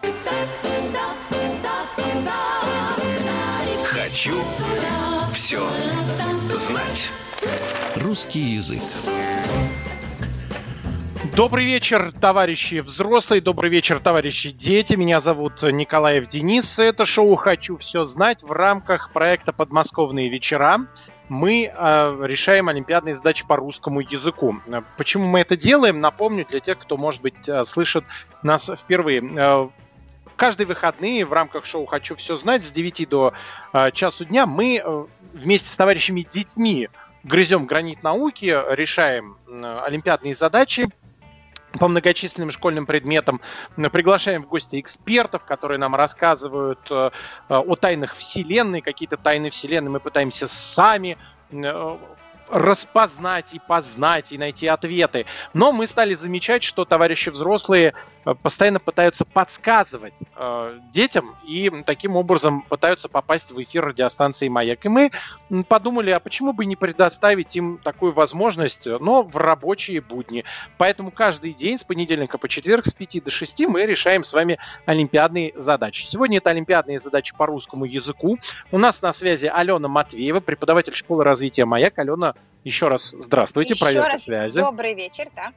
Хочу 3.85 4.43
все 5.33 5.67
знать. 6.51 7.09
Русский 7.97 8.41
язык. 8.41 8.83
Добрый 11.35 11.65
вечер, 11.65 12.13
товарищи 12.13 12.81
взрослые, 12.81 13.41
добрый 13.41 13.71
вечер, 13.71 14.01
товарищи 14.01 14.51
дети. 14.51 14.93
Меня 14.97 15.19
зовут 15.19 15.63
Николаев 15.63 16.29
Денис. 16.29 16.79
Это 16.79 17.07
шоу 17.07 17.37
«Хочу 17.37 17.79
все 17.79 18.05
знать» 18.05 18.43
в 18.43 18.53
рамках 18.53 19.11
проекта 19.13 19.55
«Подмосковные 19.55 20.29
вечера». 20.29 20.87
Мы 21.31 21.73
э, 21.75 22.19
решаем 22.25 22.69
олимпиадные 22.69 23.15
задачи 23.15 23.47
по 23.47 23.57
русскому 23.57 24.01
языку. 24.01 24.57
Почему 24.99 25.27
мы 25.27 25.41
это 25.41 25.57
делаем? 25.57 26.03
Напомню 26.03 26.45
для 26.45 26.61
тех, 26.61 26.79
кто, 26.79 26.99
может 26.99 27.23
быть, 27.23 27.49
э, 27.49 27.65
слышит 27.65 28.05
нас 28.43 28.71
впервые. 28.79 29.23
Э, 29.35 29.69
каждые 30.37 30.67
выходные 30.67 31.25
в 31.25 31.33
рамках 31.33 31.65
шоу 31.65 31.87
«Хочу 31.87 32.15
все 32.15 32.37
знать» 32.37 32.63
с 32.63 32.71
9 32.71 33.09
до 33.09 33.33
э, 33.73 33.91
часу 33.93 34.27
дня 34.27 34.45
мы 34.45 34.83
э, 34.85 35.05
вместе 35.33 35.71
с 35.71 35.77
товарищами 35.77 36.27
детьми 36.31 36.91
грызем 37.25 37.65
гранит 37.65 38.03
науки, 38.03 38.55
решаем 38.75 39.39
э, 39.47 39.81
олимпиадные 39.87 40.35
задачи 40.35 40.91
по 41.79 41.89
многочисленным 41.89 42.51
школьным 42.51 42.87
предметам. 42.87 43.41
Приглашаем 43.77 44.43
в 44.43 44.49
гости 44.49 44.81
экспертов, 44.81 45.45
которые 45.45 45.79
нам 45.79 45.95
рассказывают 45.95 46.81
э, 46.91 47.11
о 47.49 47.77
тайнах 47.77 48.15
Вселенной, 48.15 48.81
какие-то 48.81 49.17
тайны 49.17 49.51
Вселенной 49.51 49.91
мы 49.91 50.01
пытаемся 50.01 50.47
сами 50.47 51.17
э, 51.51 51.97
распознать 52.51 53.55
и 53.55 53.59
познать 53.59 54.33
и 54.33 54.39
найти 54.39 54.67
ответы. 54.67 55.27
Но 55.55 55.73
мы 55.73 55.87
стали 55.87 56.15
замечать, 56.15 56.63
что 56.63 56.85
товарищи 56.85 57.31
взрослые 57.31 57.95
Э, 58.22 58.22
постоянно 58.43 58.79
пытаются 58.79 59.25
подсказывать 59.25 60.15
э, 60.37 60.79
детям 60.93 61.37
и 61.47 61.71
таким 61.85 62.17
образом 62.17 62.63
пытаются 62.63 63.09
попасть 63.09 63.51
в 63.51 63.61
эфир 63.61 63.87
радиостанции 63.87 64.49
«Маяк». 64.49 64.85
И 64.85 64.89
мы 64.89 65.11
подумали, 65.69 66.11
а 66.11 66.21
почему 66.21 66.53
бы 66.53 66.65
не 66.65 66.77
предоставить 66.77 67.57
им 67.57 67.79
такую 67.79 68.13
возможность, 68.13 68.87
но 68.87 69.23
в 69.23 69.37
рабочие 69.37 70.01
будни. 70.01 70.45
Поэтому 70.79 71.11
каждый 71.11 71.53
день 71.53 71.79
с 71.79 71.85
понедельника 71.85 72.39
по 72.39 72.49
четверг 72.49 72.87
с 72.87 72.93
5 72.93 73.25
до 73.25 73.31
6 73.31 73.67
мы 73.67 73.85
решаем 73.87 74.25
с 74.25 74.33
вами 74.33 74.59
олимпиадные 74.87 75.53
задачи. 75.57 76.05
Сегодня 76.05 76.39
это 76.39 76.51
олимпиадные 76.51 76.99
задачи 76.99 77.35
по 77.37 77.47
русскому 77.47 77.85
языку. 77.85 78.39
У 78.71 78.79
нас 78.79 79.03
на 79.03 79.13
связи 79.13 79.47
Алена 79.47 79.89
Матвеева, 79.89 80.41
преподаватель 80.41 80.95
школы 80.95 81.25
развития 81.25 81.65
«Маяк». 81.65 81.99
Алена, 81.99 82.35
еще 82.65 82.89
раз 82.89 83.15
здравствуйте, 83.19 83.75
еще 83.75 83.85
проверка 83.85 84.09
раз 84.11 84.23
связи. 84.23 84.61
Добрый 84.61 84.95
вечер, 84.95 85.29
да. 85.35 85.53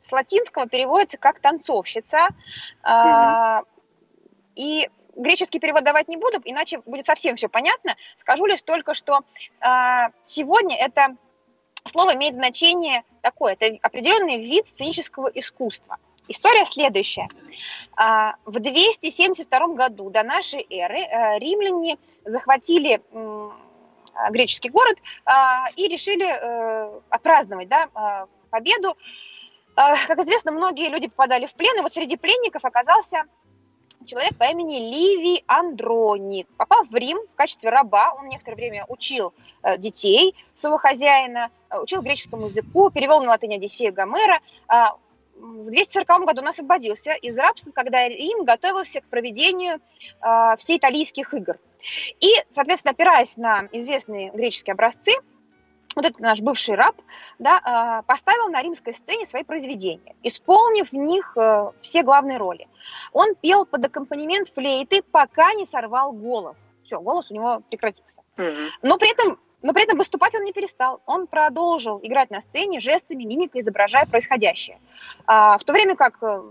с 0.00 0.12
латинского 0.12 0.68
переводится 0.68 1.18
как 1.18 1.40
танцовщица. 1.40 2.28
Э, 2.84 3.62
и 4.54 4.88
греческий 5.16 5.60
перевод 5.60 5.84
давать 5.84 6.08
не 6.08 6.16
буду, 6.16 6.40
иначе 6.44 6.78
будет 6.80 7.06
совсем 7.06 7.36
все 7.36 7.48
понятно. 7.48 7.96
Скажу 8.18 8.46
лишь 8.46 8.62
только, 8.62 8.94
что 8.94 9.20
э, 9.60 9.66
сегодня 10.22 10.76
это 10.76 11.16
слово 11.90 12.14
имеет 12.14 12.34
значение 12.34 13.04
такое, 13.22 13.56
это 13.58 13.78
определенный 13.82 14.44
вид 14.44 14.66
сценического 14.66 15.28
искусства. 15.28 15.98
История 16.28 16.64
следующая. 16.64 17.26
В 17.96 18.60
272 18.60 19.66
году 19.74 20.10
до 20.10 20.22
нашей 20.22 20.64
эры 20.70 21.40
римляне 21.40 21.98
захватили 22.24 23.02
Э, 23.12 23.50
греческий 24.30 24.68
город, 24.68 24.98
а, 25.24 25.66
и 25.76 25.88
решили 25.88 26.26
э, 26.26 27.00
отпраздновать 27.08 27.68
да, 27.68 27.88
а, 27.94 28.26
победу. 28.50 28.96
А, 29.76 29.94
как 30.06 30.18
известно, 30.20 30.52
многие 30.52 30.88
люди 30.88 31.08
попадали 31.08 31.46
в 31.46 31.54
плен, 31.54 31.78
и 31.78 31.82
вот 31.82 31.92
среди 31.92 32.16
пленников 32.16 32.64
оказался 32.64 33.24
человек 34.04 34.36
по 34.36 34.44
имени 34.44 34.78
Ливий 34.78 35.44
Андроник. 35.46 36.48
Попав 36.56 36.88
в 36.88 36.94
Рим 36.94 37.18
в 37.32 37.36
качестве 37.36 37.70
раба, 37.70 38.12
он 38.18 38.28
некоторое 38.28 38.56
время 38.56 38.84
учил 38.88 39.32
э, 39.62 39.78
детей 39.78 40.34
своего 40.58 40.78
хозяина, 40.78 41.50
учил 41.82 42.02
греческому 42.02 42.48
языку, 42.48 42.90
перевел 42.90 43.22
на 43.22 43.30
латынь 43.30 43.54
Одиссею 43.54 43.94
Гомера. 43.94 44.40
В 45.36 45.70
240 45.70 46.26
году 46.26 46.42
он 46.42 46.48
освободился 46.48 47.12
из 47.12 47.38
рабства, 47.38 47.70
когда 47.70 48.06
Рим 48.06 48.44
готовился 48.44 49.00
к 49.00 49.04
проведению 49.04 49.80
всеиталийских 50.58 51.32
игр– 51.32 51.56
и, 52.20 52.32
соответственно, 52.50 52.92
опираясь 52.92 53.36
на 53.36 53.68
известные 53.72 54.30
греческие 54.30 54.74
образцы, 54.74 55.12
вот 55.96 56.04
этот 56.04 56.20
наш 56.20 56.40
бывший 56.40 56.76
раб 56.76 56.94
да, 57.38 57.60
а, 57.64 58.02
поставил 58.02 58.48
на 58.48 58.62
римской 58.62 58.92
сцене 58.92 59.26
свои 59.26 59.42
произведения, 59.42 60.14
исполнив 60.22 60.90
в 60.90 60.94
них 60.94 61.36
э, 61.36 61.72
все 61.82 62.02
главные 62.02 62.38
роли. 62.38 62.68
Он 63.12 63.34
пел 63.34 63.66
под 63.66 63.84
аккомпанемент 63.86 64.48
флейты, 64.54 65.02
пока 65.02 65.52
не 65.54 65.66
сорвал 65.66 66.12
голос. 66.12 66.68
Все, 66.84 67.00
голос 67.00 67.30
у 67.30 67.34
него 67.34 67.62
прекратился. 67.68 68.16
Но 68.82 68.98
при 68.98 69.10
этом 69.10 69.38
но 69.62 69.74
при 69.74 69.82
этом 69.82 69.98
выступать 69.98 70.34
он 70.34 70.44
не 70.44 70.52
перестал. 70.52 71.02
Он 71.04 71.26
продолжил 71.26 72.00
играть 72.02 72.30
на 72.30 72.40
сцене 72.40 72.80
жестами, 72.80 73.24
мимикой, 73.24 73.60
изображая 73.60 74.06
происходящее. 74.06 74.80
А, 75.26 75.58
в 75.58 75.64
то 75.64 75.72
время 75.72 75.96
как 75.96 76.16
э, 76.22 76.42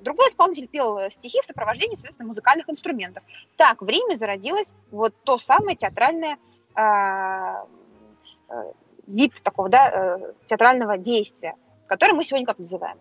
Другой 0.00 0.28
исполнитель 0.28 0.68
пел 0.68 0.98
э, 0.98 1.10
стихи 1.10 1.40
в 1.42 1.44
сопровождении, 1.44 1.96
соответственно, 1.96 2.28
музыкальных 2.28 2.68
инструментов. 2.68 3.22
Так 3.56 3.82
в 3.82 3.88
Риме 3.88 4.16
зародилось 4.16 4.72
вот 4.90 5.14
то 5.24 5.38
самое 5.38 5.76
театральное 5.76 6.38
э, 6.76 6.80
э, 8.50 8.72
вид 9.06 9.34
такого, 9.42 9.68
да, 9.68 9.90
э, 9.90 10.32
театрального 10.46 10.98
действия, 10.98 11.54
который 11.86 12.12
мы 12.12 12.24
сегодня 12.24 12.46
как 12.46 12.58
называем? 12.58 12.98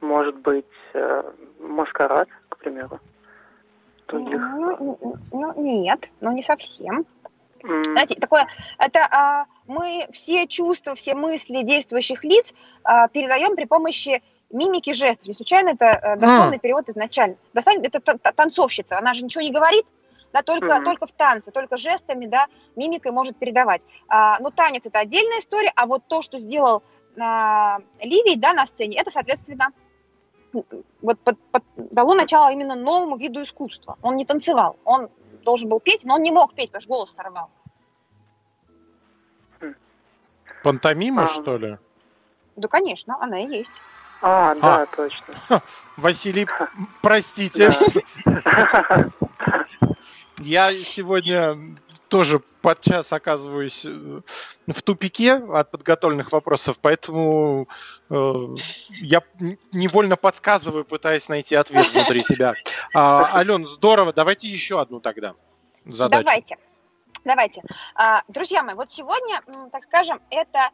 Может 0.00 0.36
быть, 0.40 0.66
маскарад, 1.58 2.28
к 2.50 2.58
примеру. 2.58 3.00
Других... 4.08 4.38
Ну, 4.38 5.18
ну, 5.32 5.54
нет, 5.56 6.10
но 6.20 6.30
не 6.32 6.42
совсем. 6.42 7.06
Знаете, 7.64 8.16
такое, 8.16 8.46
это 8.78 9.00
а, 9.00 9.46
мы 9.66 10.06
все 10.12 10.46
чувства, 10.46 10.94
все 10.94 11.14
мысли 11.14 11.62
действующих 11.62 12.22
лиц 12.24 12.52
а, 12.82 13.08
передаем 13.08 13.56
при 13.56 13.64
помощи 13.64 14.22
мимики 14.50 14.92
жестов. 14.92 15.26
Не 15.26 15.34
случайно 15.34 15.70
это 15.70 15.90
а, 15.90 16.16
дословный 16.16 16.58
перевод 16.58 16.88
изначально. 16.88 17.36
Дословно, 17.54 17.82
это 17.86 18.00
танцовщица, 18.00 18.98
она 18.98 19.14
же 19.14 19.24
ничего 19.24 19.42
не 19.42 19.52
говорит, 19.52 19.86
да, 20.32 20.42
только, 20.42 20.66
mm-hmm. 20.66 20.84
только 20.84 21.06
в 21.06 21.12
танце, 21.12 21.52
только 21.52 21.76
жестами, 21.76 22.26
да, 22.26 22.46
мимикой 22.76 23.12
может 23.12 23.36
передавать. 23.36 23.82
А, 24.08 24.38
но 24.40 24.50
танец 24.50 24.82
это 24.84 24.98
отдельная 24.98 25.38
история, 25.38 25.72
а 25.74 25.86
вот 25.86 26.02
то, 26.06 26.22
что 26.22 26.38
сделал 26.38 26.82
а, 27.18 27.78
Ливий, 28.00 28.36
да, 28.36 28.52
на 28.52 28.66
сцене, 28.66 28.98
это, 28.98 29.10
соответственно, 29.10 29.68
вот 31.02 31.18
под, 31.20 31.38
под, 31.50 31.64
дало 31.76 32.14
начало 32.14 32.52
именно 32.52 32.74
новому 32.74 33.16
виду 33.16 33.42
искусства. 33.42 33.96
Он 34.02 34.16
не 34.16 34.24
танцевал, 34.24 34.76
он 34.84 35.08
должен 35.44 35.68
был 35.68 35.80
петь, 35.80 36.04
но 36.04 36.14
он 36.14 36.22
не 36.22 36.32
мог 36.32 36.54
петь, 36.54 36.70
потому 36.70 36.82
что 36.82 36.88
голос 36.88 37.14
сорвал. 37.14 37.50
Пантомима, 40.62 41.24
а, 41.24 41.26
что 41.28 41.58
ли? 41.58 41.78
Да, 42.56 42.68
конечно, 42.68 43.16
она 43.20 43.44
и 43.44 43.48
есть. 43.48 43.70
А, 44.22 44.54
да, 44.54 44.82
а. 44.82 44.86
точно. 44.86 45.34
Василий, 45.96 46.48
простите. 47.02 47.70
Я 50.38 50.72
сегодня 50.82 51.76
тоже 52.08 52.40
подчас 52.60 53.12
оказываюсь 53.12 53.84
э, 53.84 54.20
в 54.66 54.82
тупике 54.82 55.34
от 55.34 55.70
подготовленных 55.70 56.32
вопросов, 56.32 56.78
поэтому 56.80 57.68
э, 58.08 58.46
я 59.00 59.22
невольно 59.72 60.16
подсказываю, 60.16 60.84
пытаясь 60.84 61.28
найти 61.28 61.54
ответ 61.54 61.92
внутри 61.92 62.22
себя. 62.22 62.54
А, 62.94 63.36
Ален, 63.36 63.66
здорово, 63.66 64.12
давайте 64.12 64.48
еще 64.48 64.80
одну 64.80 65.00
тогда 65.00 65.34
задачу. 65.84 66.24
Давайте, 66.24 66.56
давайте. 67.24 67.62
А, 67.94 68.22
друзья 68.28 68.62
мои, 68.62 68.74
вот 68.74 68.90
сегодня, 68.90 69.42
так 69.70 69.84
скажем, 69.84 70.20
это 70.30 70.70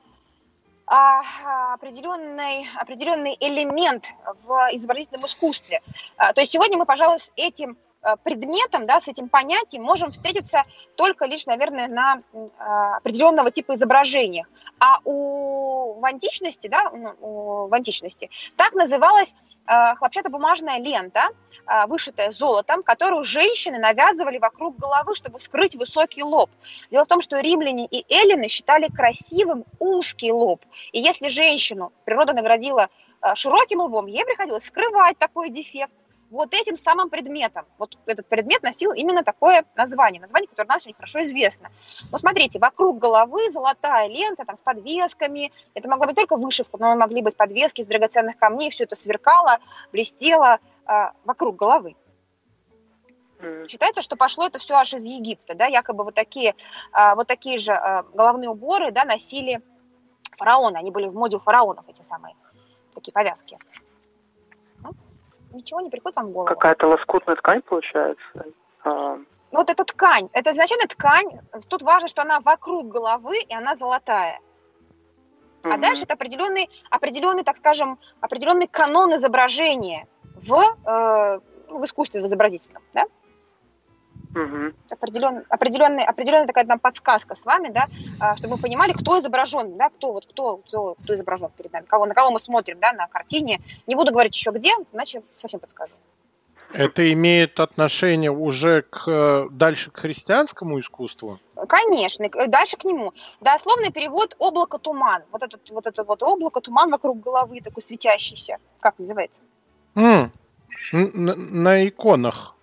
а, 0.87 1.75
определенный, 1.75 2.69
определенный 2.77 3.37
элемент 3.41 4.05
в 4.45 4.69
изобразительном 4.73 5.27
искусстве. 5.27 5.81
А, 6.17 6.33
то 6.33 6.41
есть 6.41 6.53
сегодня 6.53 6.77
мы, 6.77 6.87
пожалуй, 6.87 7.19
с 7.19 7.31
этим 7.37 7.77
предметом, 8.25 8.87
да, 8.87 9.01
с 9.01 9.09
этим 9.09 9.29
понятием 9.29 9.83
можем 9.83 10.11
встретиться 10.11 10.63
только 10.97 11.27
лишь, 11.27 11.47
наверное, 11.47 11.89
на 11.89 12.23
а, 12.59 12.97
определенного 12.97 13.51
типа 13.51 13.75
изображениях. 13.75 14.47
А 14.79 14.99
у, 15.05 16.01
в 16.01 16.05
античности, 16.05 16.69
да, 16.69 16.91
ну, 16.91 17.67
в 17.69 17.75
античности 17.75 18.31
так 18.57 18.73
называлась 18.73 19.35
а, 19.67 19.95
хлопчатобумажная 19.97 20.79
лента, 20.79 21.29
а, 21.67 21.87
вышитая 21.87 22.33
золотом, 22.33 22.83
которую 22.83 23.25
женщины 23.25 23.79
навязывали 23.79 24.39
вокруг 24.39 24.77
головы, 24.77 25.15
чтобы 25.15 25.39
скрыть 25.39 25.77
высокий 25.77 26.23
лоб. 26.23 26.51
Дело 26.91 27.05
в 27.05 27.09
том, 27.09 27.21
что 27.21 27.39
римляне 27.39 27.87
и 27.87 28.05
эллины 28.13 28.49
считали 28.49 28.89
красивым 28.89 29.65
узкий 29.79 30.33
лоб. 30.33 30.63
И 30.93 31.01
если 31.01 31.29
женщину 31.29 31.93
природа 32.05 32.33
наградила 32.33 32.89
широким 33.35 33.83
лбом, 33.83 34.07
ей 34.07 34.25
приходилось 34.25 34.65
скрывать 34.65 35.19
такой 35.19 35.51
дефект 35.51 35.93
вот 36.31 36.55
этим 36.55 36.77
самым 36.77 37.11
предметом. 37.11 37.67
Вот 37.77 37.99
этот 38.07 38.27
предмет 38.29 38.63
носил 38.63 38.93
именно 38.93 39.25
такое 39.25 39.65
название, 39.75 40.21
название, 40.21 40.49
которое 40.49 40.69
нам 40.69 40.77
очень 40.77 40.95
хорошо 40.95 41.25
известно. 41.25 41.71
Но 42.11 42.19
смотрите, 42.19 42.59
вокруг 42.59 42.99
головы 42.99 43.51
золотая 43.51 44.09
лента 44.09 44.45
там, 44.45 44.57
с 44.57 44.61
подвесками. 44.61 45.53
Это 45.75 45.89
могла 45.89 46.07
быть 46.07 46.17
только 46.17 46.37
вышивка, 46.37 46.79
но 46.79 46.95
могли 46.95 47.21
быть 47.21 47.37
подвески 47.37 47.81
из 47.81 47.87
драгоценных 47.87 48.39
камней. 48.39 48.71
Все 48.71 48.85
это 48.85 48.97
сверкало, 48.97 49.59
блестело 49.93 50.59
э, 50.87 50.93
вокруг 51.25 51.57
головы. 51.57 51.97
Считается, 53.69 54.03
что 54.03 54.17
пошло 54.17 54.47
это 54.47 54.59
все 54.59 54.75
аж 54.75 54.93
из 54.95 55.03
Египта, 55.03 55.55
да, 55.55 55.67
якобы 55.67 56.05
вот 56.05 56.15
такие, 56.15 56.55
э, 56.93 57.15
вот 57.15 57.27
такие 57.27 57.59
же 57.59 57.73
э, 57.73 58.03
головные 58.15 58.51
уборы, 58.51 58.93
да, 58.93 59.05
носили 59.05 59.63
фараоны, 60.37 60.77
они 60.77 60.91
были 60.91 61.07
в 61.07 61.15
моде 61.15 61.37
у 61.37 61.41
фараонов, 61.41 61.89
эти 61.89 62.03
самые 62.03 62.37
такие 62.95 63.13
повязки 63.13 63.57
ничего 65.53 65.81
не 65.81 65.91
приходит 65.91 66.17
вам 66.17 66.29
в 66.29 66.31
голову? 66.31 66.49
Какая-то 66.49 66.89
лоскутная 66.89 67.37
ткань 67.37 67.63
получается? 67.63 68.47
А... 68.85 69.17
Ну, 69.53 69.59
вот 69.59 69.69
эта 69.69 69.85
ткань, 69.85 70.29
это 70.33 70.53
изначально 70.53 70.87
ткань, 70.87 71.41
тут 71.69 71.83
важно, 71.83 72.09
что 72.09 72.23
она 72.23 72.41
вокруг 72.41 72.89
головы, 72.89 73.39
и 73.39 73.55
она 73.55 73.75
золотая. 73.75 74.41
А 75.63 75.71
угу. 75.71 75.81
дальше 75.81 76.05
это 76.05 76.15
определенный, 76.15 76.71
определенный, 76.91 77.45
так 77.45 77.57
скажем, 77.59 77.99
определенный 78.21 78.67
канон 78.67 79.15
изображения 79.17 80.07
в, 80.37 80.55
э, 80.55 81.41
в 81.69 81.85
искусстве 81.85 82.23
в 82.23 82.27
изобразительном, 82.27 82.83
да? 82.95 83.05
Угу. 84.35 84.73
Определен, 84.91 85.45
определенная, 85.49 86.05
определенная 86.05 86.47
такая 86.47 86.65
там 86.65 86.79
подсказка 86.79 87.35
с 87.35 87.45
вами, 87.45 87.71
да, 87.71 87.87
а, 88.21 88.37
чтобы 88.37 88.57
мы 88.57 88.63
понимали, 88.63 88.93
кто 88.93 89.19
изображен, 89.19 89.77
да, 89.77 89.89
кто 89.89 90.13
вот 90.13 90.27
кто, 90.27 90.59
кто, 90.59 90.95
кто 91.03 91.15
изображен 91.15 91.51
перед 91.57 91.73
нами, 91.73 91.85
кого, 91.87 92.07
на 92.07 92.15
кого 92.15 92.31
мы 92.31 92.39
смотрим, 92.39 92.79
да, 92.79 92.93
на 92.93 93.09
картине. 93.09 93.61
Не 93.89 93.97
буду 93.97 94.13
говорить 94.13 94.37
еще 94.37 94.53
где, 94.53 94.71
иначе 94.93 95.23
совсем 95.39 95.59
подскажу. 95.59 95.95
Это 96.73 97.13
имеет 97.13 97.59
отношение 97.59 98.31
уже 98.31 98.83
к 98.83 99.49
дальше 99.51 99.91
к 99.91 99.99
христианскому 99.99 100.79
искусству? 100.79 101.41
Конечно, 101.69 102.29
дальше 102.47 102.77
к 102.77 102.85
нему. 102.85 103.13
Дословный 103.41 103.91
перевод 103.91 104.37
облако 104.39 104.79
туман. 104.79 105.23
Вот 105.33 105.43
этот 105.43 105.69
вот 105.71 105.87
это 105.87 106.05
вот 106.05 106.23
облако 106.23 106.61
туман 106.61 106.91
вокруг 106.91 107.19
головы 107.21 107.61
такой 107.61 107.83
светящийся. 107.83 108.59
Как 108.79 108.99
называется? 108.99 109.37
Mm. 109.97 110.31
На, 110.93 111.35
на 111.35 111.89
иконах. 111.89 112.55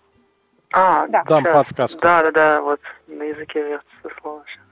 А, 0.79 1.07
да. 1.07 1.23
Дам 1.23 1.43
подсказку. 1.43 1.99
Да, 2.01 2.21
да, 2.21 2.31
да, 2.31 2.61
вот 2.61 2.79
на 3.07 3.23
языке 3.23 3.63
вертится 3.63 4.09
слово 4.21 4.43
сейчас. 4.45 4.63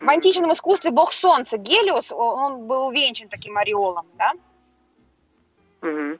В 0.00 0.10
античном 0.10 0.52
искусстве 0.52 0.90
бог 0.90 1.12
солнца 1.12 1.56
Гелиос, 1.56 2.10
он 2.10 2.66
был 2.66 2.88
увенчан 2.88 3.28
таким 3.28 3.56
ореолом, 3.56 4.04
да? 4.18 4.32
Угу. 5.82 6.18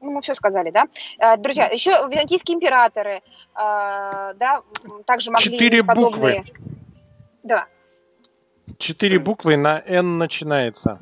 Ну, 0.00 0.10
мы 0.10 0.20
все 0.20 0.34
сказали, 0.34 0.70
да? 0.70 0.86
Э, 1.20 1.36
друзья, 1.36 1.66
еще 1.66 1.90
византийские 2.10 2.56
императоры, 2.56 3.20
э, 3.20 3.20
да, 3.54 4.62
также 5.06 5.30
могли 5.30 5.52
Четыре 5.52 5.84
подобные... 5.84 6.40
буквы. 6.40 6.54
Да. 7.44 7.66
Четыре 8.78 9.20
буквы 9.20 9.56
на 9.56 9.80
«Н» 9.86 10.18
начинается. 10.18 10.98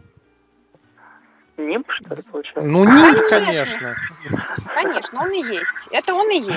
Нимб, 1.57 1.91
что 1.91 2.15
ли, 2.15 2.23
получается? 2.23 2.63
Ну, 2.63 2.85
нимб, 2.85 3.19
конечно. 3.29 3.97
Конечно, 4.75 5.23
он 5.23 5.33
и 5.33 5.43
есть. 5.43 5.73
Это 5.91 6.15
он 6.15 6.31
и 6.31 6.39
есть. 6.41 6.55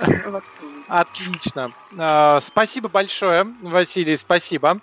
Отлично. 0.88 1.72
А, 1.98 2.40
спасибо 2.40 2.88
большое, 2.88 3.44
Василий, 3.62 4.16
спасибо. 4.16 4.80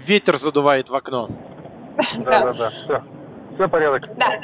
ветер 0.05 0.37
задувает 0.37 0.89
в 0.89 0.95
окно. 0.95 1.29
Да, 2.17 2.41
да, 2.41 2.53
да. 2.53 2.69
Все, 2.69 3.03
все 3.55 3.67
порядок. 3.67 4.15
Да. 4.17 4.39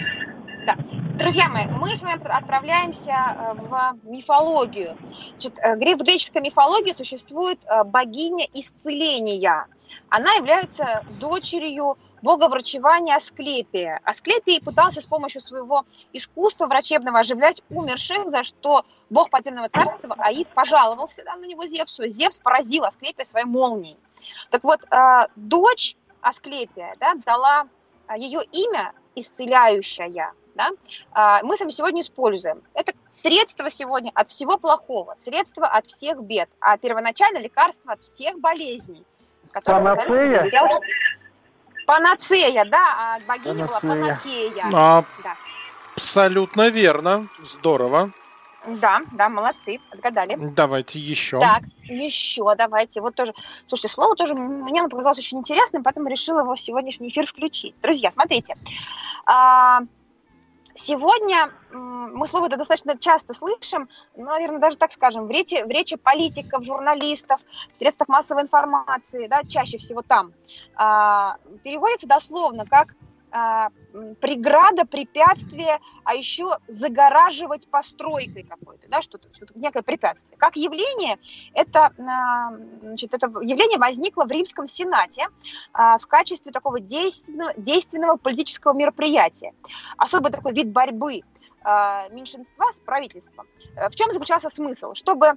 Да. 0.66 0.76
Друзья 1.18 1.48
мои, 1.50 1.66
мы 1.68 1.96
с 1.96 2.02
вами 2.02 2.22
отправляемся 2.30 3.12
э, 3.12 3.54
в 3.54 3.98
мифологию. 4.04 4.98
Значит, 5.32 5.58
э, 5.58 5.76
в 5.76 6.04
греческой 6.04 6.42
мифологии 6.42 6.94
существует 6.94 7.60
э, 7.66 7.84
богиня 7.86 8.46
исцеления. 8.54 9.66
Она 10.10 10.34
является 10.34 11.04
дочерью 11.20 11.98
бога 12.22 12.50
врачевания 12.50 13.16
Асклепия. 13.16 14.00
Асклепий 14.04 14.62
пытался 14.62 15.02
с 15.02 15.06
помощью 15.06 15.42
своего 15.42 15.86
искусства 16.14 16.68
врачебного 16.68 17.20
оживлять 17.20 17.62
умерших, 17.70 18.30
за 18.30 18.44
что 18.44 18.84
бог 19.10 19.30
подземного 19.30 19.70
царства 19.70 20.16
Аид 20.20 20.48
пожаловался 20.50 21.24
на 21.24 21.46
него 21.46 21.66
Зевсу. 21.68 22.08
Зевс 22.08 22.40
поразил 22.40 22.84
Асклепия 22.84 23.26
своей 23.26 23.46
молнией. 23.46 23.98
Так 24.50 24.64
вот, 24.64 24.82
э, 24.92 25.28
дочь 25.36 25.96
Асклепия 26.22 26.94
да, 27.00 27.16
дала 27.26 27.68
э, 28.08 28.18
ее 28.18 28.44
имя 28.52 28.94
исцеляющая. 29.16 30.34
Да? 30.56 30.70
Э, 31.16 31.44
мы 31.44 31.58
с 31.58 31.60
вами 31.60 31.72
сегодня 31.72 32.02
используем. 32.02 32.62
Это 32.74 32.94
средство 33.14 33.70
сегодня 33.70 34.12
от 34.14 34.28
всего 34.28 34.58
плохого, 34.58 35.16
средство 35.20 35.68
от 35.68 35.88
всех 35.88 36.22
бед, 36.22 36.50
а 36.60 36.78
первоначально 36.78 37.40
лекарство 37.40 37.94
от 37.94 38.02
всех 38.02 38.40
болезней. 38.40 39.04
Панацея? 39.64 40.50
Панацея, 41.86 42.66
да, 42.66 42.96
а 42.98 43.20
богиня 43.28 43.66
была 43.66 43.80
Панакея. 43.80 44.66
А, 44.72 45.04
да. 45.24 45.36
Абсолютно 45.96 46.70
верно. 46.70 47.28
Здорово. 47.44 48.12
Да, 48.68 49.00
да, 49.14 49.30
молодцы, 49.30 49.80
отгадали. 49.90 50.38
Давайте 50.38 51.00
еще. 51.00 51.40
Так, 51.40 51.64
еще 51.84 52.56
давайте. 52.56 53.02
Вот 53.02 53.16
тоже, 53.16 53.34
слушайте, 53.68 53.94
слово 53.94 54.16
тоже 54.16 54.36
мне 54.36 54.84
показалось 54.88 55.20
очень 55.20 55.40
интересным, 55.40 55.84
поэтому 55.84 56.10
решила 56.10 56.42
его 56.42 56.56
в 56.56 56.60
сегодняшний 56.60 57.10
эфир 57.10 57.26
включить. 57.26 57.76
Друзья, 57.82 58.12
смотрите. 58.12 58.56
А, 59.26 59.82
Сегодня 60.82 61.52
мы 61.72 62.26
слово 62.28 62.48
это 62.48 62.56
достаточно 62.56 62.98
часто 62.98 63.34
слышим, 63.34 63.90
наверное, 64.16 64.60
даже 64.60 64.78
так 64.78 64.94
скажем, 64.94 65.28
в 65.28 65.30
речи, 65.30 65.62
в 65.62 65.68
речи 65.68 65.98
политиков, 65.98 66.64
журналистов, 66.64 67.42
в 67.74 67.76
средствах 67.76 68.08
массовой 68.08 68.44
информации, 68.44 69.28
да, 69.28 69.42
чаще 69.44 69.78
всего 69.78 70.04
там, 70.04 70.32
а, 70.76 71.36
переводится 71.66 72.08
дословно 72.08 72.66
как 72.66 72.96
преграда, 73.32 74.86
препятствие, 74.86 75.80
а 76.04 76.16
еще 76.16 76.58
загораживать 76.68 77.68
постройкой 77.70 78.44
какой-то, 78.44 78.88
да, 78.88 79.02
что-то, 79.02 79.28
что 79.34 79.48
некое 79.56 79.84
препятствие. 79.84 80.38
Как 80.38 80.56
явление, 80.56 81.18
это, 81.54 81.92
а, 81.98 82.52
значит, 82.82 83.14
это 83.14 83.28
явление 83.42 83.78
возникло 83.78 84.26
в 84.26 84.32
Римском 84.32 84.68
Сенате 84.68 85.28
а, 85.74 85.98
в 85.98 86.08
качестве 86.08 86.52
такого 86.52 86.80
действенного, 86.80 87.54
действенного 87.58 88.18
политического 88.18 88.74
мероприятия. 88.74 89.54
Особый 89.98 90.32
такой 90.32 90.54
вид 90.54 90.72
борьбы 90.72 91.22
а, 91.62 92.08
меньшинства 92.10 92.72
с 92.74 92.80
правительством. 92.80 93.48
В 93.76 93.96
чем 93.96 94.12
заключался 94.12 94.50
смысл? 94.50 94.94
Чтобы 94.94 95.34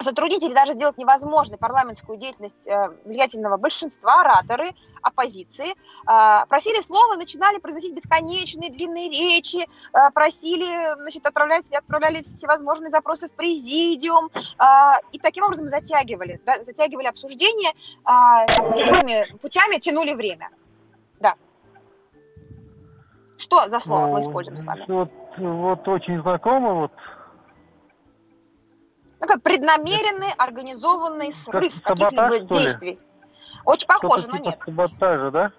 затруднить 0.00 0.42
или 0.42 0.54
даже 0.54 0.72
сделать 0.72 0.98
невозможной 0.98 1.58
парламентскую 1.58 2.18
деятельность 2.18 2.66
э, 2.66 2.90
влиятельного 3.04 3.56
большинства, 3.56 4.20
ораторы 4.20 4.72
оппозиции, 5.02 5.72
э, 5.72 6.46
просили 6.48 6.80
слова, 6.82 7.16
начинали 7.16 7.58
произносить 7.58 7.94
бесконечные 7.94 8.70
длинные 8.70 9.10
речи, 9.10 9.58
э, 9.58 10.10
просили, 10.14 10.94
значит, 11.00 11.24
отправлять, 11.26 11.70
отправляли 11.70 12.22
всевозможные 12.22 12.90
запросы 12.90 13.28
в 13.28 13.32
президиум 13.32 14.30
и 15.12 15.18
таким 15.18 15.44
образом 15.44 15.66
затягивали, 15.66 16.40
да, 16.44 16.54
затягивали 16.64 17.06
обсуждение, 17.06 17.72
любыми 18.06 19.36
путями 19.38 19.78
тянули 19.78 20.14
время. 20.14 20.50
Да. 21.20 21.34
Что 23.38 23.68
за 23.68 23.80
слово 23.80 24.06
ну, 24.06 24.12
мы 24.12 24.20
используем 24.20 24.58
с 24.58 24.64
вами? 24.64 24.84
Вот, 24.88 25.10
вот 25.38 25.88
очень 25.88 26.20
знакомо, 26.20 26.74
вот 26.74 26.92
такой 29.20 29.38
преднамеренный, 29.40 30.32
организованный 30.36 31.32
срыв 31.32 31.74
как 31.82 31.98
каких-либо 31.98 32.38
действий. 32.40 32.98
Очень 33.64 33.86
похоже, 33.86 34.26
но 34.28 34.38
типа 34.38 34.46
нет. 34.48 34.58
Саботажа, 34.64 35.30
да? 35.30 35.52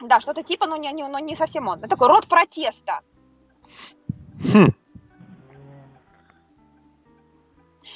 Да, 0.00 0.20
что-то 0.20 0.42
типа, 0.42 0.66
но 0.66 0.76
не, 0.76 0.92
не, 0.92 1.06
но 1.06 1.18
не 1.18 1.34
совсем 1.34 1.68
он. 1.68 1.78
Это 1.78 1.88
такой 1.88 2.08
род 2.08 2.26
протеста. 2.26 3.00
Хм. 4.52 4.68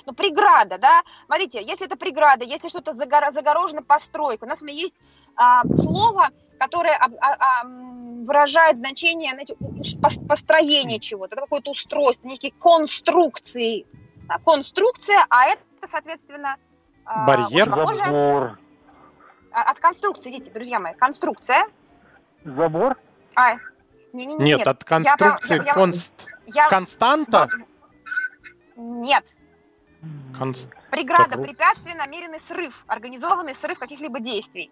Ну, 0.07 0.13
преграда, 0.15 0.79
да? 0.79 1.03
Смотрите, 1.27 1.63
если 1.63 1.87
это 1.87 1.97
преграда, 1.97 2.45
если 2.45 2.69
что-то 2.69 2.93
загор- 2.93 3.33
загорожено 3.33 3.83
постройкой, 3.83 4.47
у 4.47 4.49
нас 4.49 4.63
есть 4.63 4.95
а, 5.35 5.65
слово, 5.75 6.31
которое 6.59 6.97
а- 6.97 7.11
а, 7.21 7.65
выражает 7.65 8.79
значение 8.79 9.33
знаете, 9.33 9.57
у- 9.61 9.67
у- 9.67 9.83
пос- 9.83 10.25
построения 10.27 11.01
чего-то, 11.01 11.35
это 11.35 11.43
какое-то 11.43 11.73
устройство, 11.73 12.27
некие 12.29 12.53
конструкции. 12.53 13.85
Конструкция, 14.45 15.25
а 15.31 15.47
это, 15.47 15.63
соответственно, 15.87 16.57
а, 17.05 17.27
Барьер? 17.27 17.69
похоже- 17.71 18.05
Забор. 18.05 18.59
а, 19.53 19.63
от 19.71 19.79
конструкции, 19.81 20.31
видите, 20.31 20.51
друзья 20.51 20.81
мои, 20.81 20.95
конструкция. 20.95 21.67
Забор? 22.45 22.97
А, 23.35 23.55
не, 24.13 24.27
не, 24.27 24.35
не, 24.35 24.45
Нет, 24.45 24.67
от 24.67 24.83
конструкции 24.85 25.57
я- 25.59 25.63
я- 25.63 25.75
конст... 25.75 26.29
я- 26.47 26.69
константа. 26.69 27.49
вот, 27.53 27.67
нет, 28.77 29.25
Конс- 30.39 30.69
преграда, 30.91 31.39
ну. 31.39 31.45
препятствие, 31.45 31.95
намеренный 31.97 32.41
срыв, 32.41 32.85
организованный 32.89 33.55
срыв 33.55 33.79
каких-либо 33.79 34.21
действий. 34.21 34.71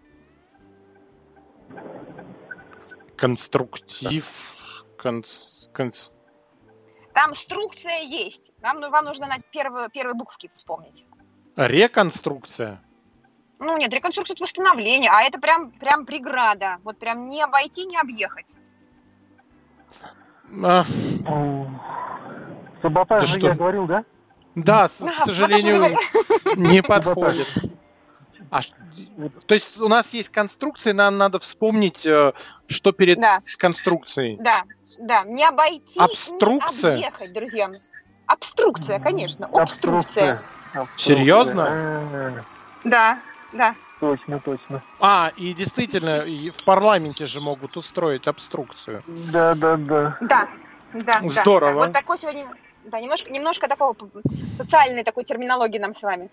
Конструктив. 3.16 4.26
Конс... 4.98 5.68
конс- 5.74 6.14
Там 7.14 7.32
струкция 7.34 8.00
есть. 8.02 8.50
Вам, 8.60 8.80
ну, 8.80 8.90
вам 8.90 9.04
нужно 9.04 9.26
на 9.28 9.38
первые, 9.52 9.88
первые 9.88 10.14
буковки 10.14 10.50
вспомнить. 10.56 11.04
Реконструкция. 11.56 12.82
Ну 13.60 13.76
нет, 13.78 13.92
реконструкция 13.92 14.34
это 14.34 14.42
восстановление, 14.42 15.10
а 15.10 15.22
это 15.22 15.38
прям, 15.40 15.70
прям 15.70 16.04
преграда. 16.04 16.78
Вот 16.82 16.98
прям 16.98 17.28
не 17.30 17.40
обойти, 17.40 17.86
не 17.86 17.96
объехать. 17.96 18.52
А, 20.64 20.84
Саботаж 22.82 23.20
Да 23.22 23.26
же 23.26 23.38
что? 23.38 23.48
я 23.48 23.54
говорил, 23.54 23.86
да? 23.86 24.04
да, 24.56 24.88
с- 24.88 24.96
к 24.96 25.16
сожалению, 25.18 25.96
не 26.56 26.82
подходит. 26.82 27.48
А 28.50 28.60
то 29.46 29.54
есть 29.54 29.78
у 29.80 29.88
нас 29.88 30.12
есть 30.12 30.28
конструкции, 30.30 30.92
нам 30.92 31.16
надо 31.16 31.38
вспомнить, 31.38 32.04
э, 32.04 32.32
что 32.66 32.92
перед 32.92 33.18
Да. 33.18 33.38
конструкцией. 33.58 34.36
Да, 34.40 34.64
да, 34.98 35.24
не 35.24 35.44
обойти, 35.44 35.98
Обструкция? 36.00 36.96
не 36.96 37.04
объехать, 37.04 37.32
друзья. 37.32 37.70
Обструкция, 38.26 39.00
конечно, 39.00 39.46
обструкция. 39.46 40.42
Обструкция. 40.72 41.16
Серьезно? 41.16 41.66
А, 41.68 42.42
Да, 42.84 43.18
да. 43.52 43.74
Точно, 44.00 44.40
точно. 44.40 44.82
А, 45.00 45.32
и 45.36 45.54
действительно, 45.54 46.20
и 46.22 46.50
в 46.50 46.64
парламенте 46.64 47.26
же 47.26 47.40
могут 47.40 47.76
устроить 47.76 48.26
обструкцию. 48.26 49.02
Да, 49.06 49.54
да, 49.54 49.76
да. 49.76 50.16
Да, 50.20 50.48
да, 50.92 51.20
Здорово. 51.30 51.72
да. 51.72 51.78
Вот 51.78 51.92
такой 51.92 52.18
сегодня, 52.18 52.46
да, 52.84 53.00
немножко, 53.00 53.30
немножко 53.30 53.68
такого 53.68 53.96
социальной 54.56 55.04
такой 55.04 55.24
терминологии 55.24 55.78
нам 55.78 55.94
с 55.94 56.02
вами. 56.02 56.28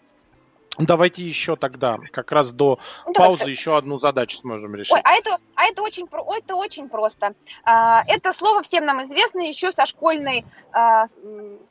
Давайте 0.78 1.24
еще 1.24 1.58
тогда, 1.58 1.98
как 2.12 2.32
раз 2.32 2.54
до 2.54 2.80
Ну, 3.06 3.14
давайте. 3.14 3.38
паузы, 3.40 3.52
еще 3.52 3.78
одну 3.78 4.00
задачу 4.00 4.38
сможем 4.38 4.74
решить. 4.74 4.94
Ой, 4.94 5.02
а 5.04 5.14
это, 5.16 5.38
а 5.56 5.66
это 5.66 5.82
очень, 5.82 6.08
это 6.08 6.56
очень 6.56 6.88
просто. 6.88 7.34
А, 7.64 8.04
это 8.08 8.32
слово 8.32 8.64
всем 8.64 8.86
нам 8.86 9.04
известно 9.04 9.42
еще 9.42 9.74
со 9.74 9.86
школьной, 9.86 10.46
а, 10.72 11.08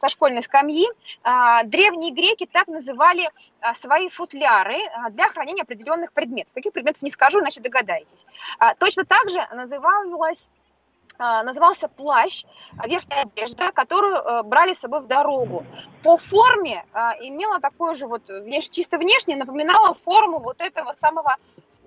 со 0.00 0.08
школьной 0.08 0.42
скамьи. 0.42 0.86
А, 1.22 1.64
древние 1.64 2.12
греки 2.12 2.46
так 2.50 2.68
называли 2.68 3.30
а, 3.60 3.74
свои 3.74 4.10
футляры 4.10 4.76
а, 4.92 5.08
для 5.10 5.28
хранения 5.28 5.62
определенных 5.62 6.12
предметов. 6.12 6.52
Каких 6.52 6.72
предметов 6.72 7.00
не 7.00 7.10
скажу, 7.10 7.40
иначе 7.40 7.62
догадаетесь. 7.62 8.26
А, 8.58 8.74
точно 8.74 9.06
так 9.06 9.30
же 9.30 9.40
называлась 9.54 10.50
а, 10.50 10.59
назывался 11.20 11.88
плащ, 11.88 12.44
а, 12.78 12.88
верхняя 12.88 13.24
одежда, 13.24 13.72
которую 13.72 14.16
э, 14.16 14.42
брали 14.42 14.72
с 14.72 14.80
собой 14.80 15.00
в 15.00 15.06
дорогу. 15.06 15.64
По 16.02 16.16
форме 16.16 16.84
а, 16.92 17.14
имела 17.20 17.60
такое 17.60 17.94
же 17.94 18.06
вот 18.06 18.22
чисто 18.70 18.98
внешне 18.98 19.36
напоминала 19.36 19.94
форму 19.94 20.38
вот 20.38 20.60
этого 20.60 20.92
самого 20.94 21.36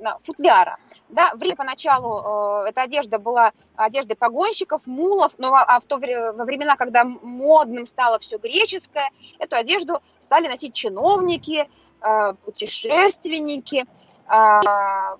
а, 0.03 0.17
футляра. 0.23 0.77
Да, 1.09 1.31
в 1.35 1.41
Риме 1.41 1.55
поначалу 1.55 2.63
э, 2.65 2.69
эта 2.69 2.81
одежда 2.81 3.19
была 3.19 3.51
одеждой 3.75 4.15
погонщиков, 4.15 4.81
мулов, 4.87 5.33
но 5.37 5.53
а 5.53 5.79
в 5.79 5.85
то 5.85 5.97
во 5.97 6.45
времена, 6.45 6.75
когда 6.75 7.03
модным 7.03 7.85
стало 7.85 8.19
все 8.19 8.37
греческое, 8.37 9.11
эту 9.37 9.55
одежду 9.55 10.01
стали 10.21 10.47
носить 10.47 10.73
чиновники, 10.73 11.69
э, 12.01 12.33
путешественники. 12.45 13.85
А, 14.25 15.17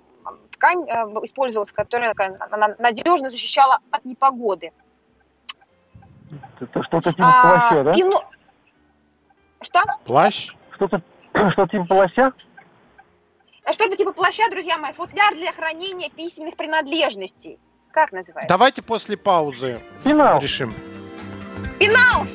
ткань 0.63 0.88
э, 0.88 0.93
использовалась, 1.26 1.71
которая 1.73 2.13
надежно 2.80 3.30
защищала 3.30 3.80
от 3.91 4.06
непогоды. 4.06 4.71
Это 6.62 6.84
что-то 6.84 7.12
типа 7.12 7.28
А, 7.28 7.41
плаща, 7.69 7.84
да? 7.84 7.91
пино- 7.91 8.23
Что? 9.62 9.82
Плащ? 10.06 10.56
Что-то 10.76 11.02
что 11.52 11.67
типа 11.67 11.84
плаща? 11.86 12.32
А 13.65 13.73
Что-то 13.73 13.95
типа 13.97 14.13
плаща, 14.13 14.49
друзья 14.49 14.78
мои, 14.78 14.93
футляр 14.93 15.36
для 15.36 15.52
хранения 15.52 16.10
письменных 16.10 16.56
принадлежностей. 16.56 17.60
Как 17.91 18.12
называется? 18.13 18.49
Давайте 18.54 18.82
после 18.82 19.17
паузы 19.17 19.80
Пенал. 20.04 20.39
решим. 20.39 20.73
Пенал! 21.80 22.26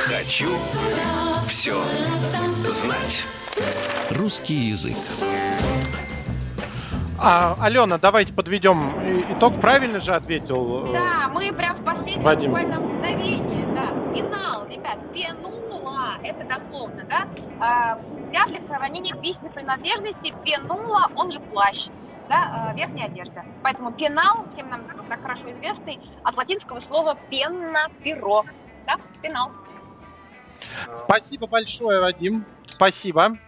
Хочу 0.00 0.50
все 1.48 1.80
знать. 2.66 3.24
Русский 4.16 4.54
язык. 4.54 4.96
А, 7.18 7.56
Алена, 7.60 7.98
давайте 7.98 8.32
подведем 8.32 8.90
итог. 9.30 9.60
Правильно 9.60 10.00
же 10.00 10.12
ответил? 10.14 10.90
э, 10.90 10.92
Да, 10.92 11.28
мы 11.28 11.52
прям 11.52 11.76
в 11.76 11.84
последнее 11.84 12.20
Вадим. 12.20 12.50
буквально 12.50 12.80
мгновение, 12.80 13.66
да. 13.74 13.86
Пенал, 14.12 14.66
ребят, 14.66 14.98
пенула, 15.14 16.18
это 16.24 16.44
дословно, 16.44 17.04
да? 17.08 17.28
А, 17.60 17.96
футляр 18.02 18.48
для 18.48 18.60
хранения 18.76 19.14
письменных 19.16 19.54
принадлежностей, 19.54 20.34
пенула, 20.44 21.10
он 21.14 21.30
же 21.30 21.38
плащ, 21.38 21.86
да, 22.28 22.70
а, 22.70 22.74
верхняя 22.74 23.06
одежда. 23.06 23.44
Поэтому 23.62 23.92
пенал, 23.92 24.44
всем 24.50 24.68
нам 24.68 24.82
так 25.08 25.22
хорошо 25.22 25.50
известный, 25.52 26.00
от 26.24 26.36
латинского 26.36 26.80
слова 26.80 27.16
пенна, 27.30 27.88
перо, 28.02 28.44
да, 28.84 28.96
пенал. 29.22 29.52
Спасибо 31.04 31.46
большое, 31.46 32.00
Вадим. 32.00 32.44
Спасибо. 32.66 33.38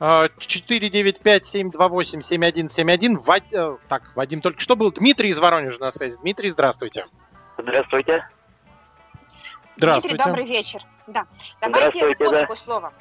Э, 0.00 0.28
495-728-7171. 0.38 3.18
Вад- 3.18 3.52
э, 3.52 3.76
Так, 3.88 4.02
Вадим 4.14 4.40
только 4.40 4.60
что 4.60 4.76
был. 4.76 4.92
Дмитрий 4.92 5.30
из 5.30 5.38
Воронежа 5.38 5.80
на 5.80 5.90
связи. 5.90 6.16
Дмитрий, 6.18 6.50
здравствуйте. 6.50 7.06
Здравствуйте. 7.56 8.28
Здравствуйте. 9.76 10.16
Дмитрий, 10.16 10.30
добрый 10.30 10.46
вечер. 10.46 10.82
Да, 11.06 11.26
давайте 11.60 12.06
вот 12.06 12.18
да. 12.18 12.40
какое 12.42 12.56
слово. 12.56 12.92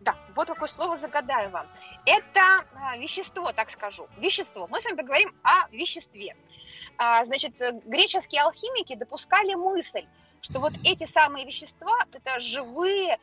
Да, 0.00 0.14
вот 0.34 0.48
какое 0.48 0.68
слово 0.68 0.96
загадаю 0.96 1.50
вам. 1.50 1.66
Это 2.06 2.64
а, 2.74 2.96
вещество, 2.96 3.52
так 3.52 3.70
скажу. 3.70 4.06
Вещество. 4.18 4.66
Мы 4.68 4.80
с 4.80 4.84
вами 4.84 4.96
поговорим 4.96 5.34
о 5.42 5.68
веществе. 5.70 6.34
А, 6.98 7.24
значит, 7.24 7.60
э, 7.60 7.72
греческие 7.84 8.42
алхимики 8.42 8.96
допускали 8.96 9.54
мысль, 9.54 10.04
что 10.40 10.58
вот 10.60 10.72
эти 10.84 11.04
самые 11.04 11.46
вещества– 11.46 11.96
это 12.12 12.40
живые 12.40 13.14
э, 13.14 13.18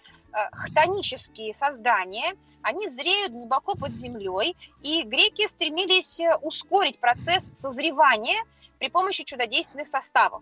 хтонические 0.51 1.53
создания, 1.53 2.35
они 2.61 2.88
зреют 2.88 3.33
глубоко 3.33 3.75
под 3.75 3.93
землей, 3.93 4.55
и 4.81 5.03
греки 5.03 5.45
стремились 5.47 6.19
э, 6.21 6.35
ускорить 6.41 6.99
процесс 6.99 7.51
созревания 7.53 8.41
при 8.79 8.89
помощи 8.89 9.23
чудодейственных 9.23 9.89
составов. 9.89 10.41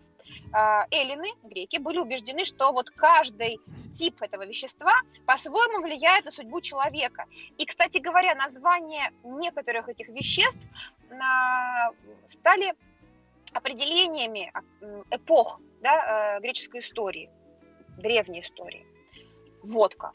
А, 0.52 0.86
Эллины, 0.92 1.34
греки, 1.44 1.78
были 1.78 2.00
убеждены, 2.00 2.46
что 2.46 2.72
вот 2.72 2.90
каждый 2.92 3.60
тип 3.94 4.22
этого 4.22 4.46
вещества 4.46 4.94
по-своему 5.26 5.82
влияет 5.84 6.26
на 6.26 6.32
судьбу 6.32 6.62
человека. 6.62 7.26
И, 7.58 7.66
кстати 7.66 7.98
говоря, 7.98 8.36
названия 8.36 9.12
некоторых 9.24 9.90
этих 9.90 10.08
веществ 10.10 10.68
а, 11.12 11.90
стали 12.30 12.74
определениями 13.54 14.52
а, 14.54 14.62
эпох 15.12 15.60
да, 15.82 16.38
э, 16.38 16.42
греческой 16.42 16.82
истории, 16.82 17.30
древней 17.98 18.42
истории. 18.42 18.86
Вот 19.64 19.96
как. 19.96 20.14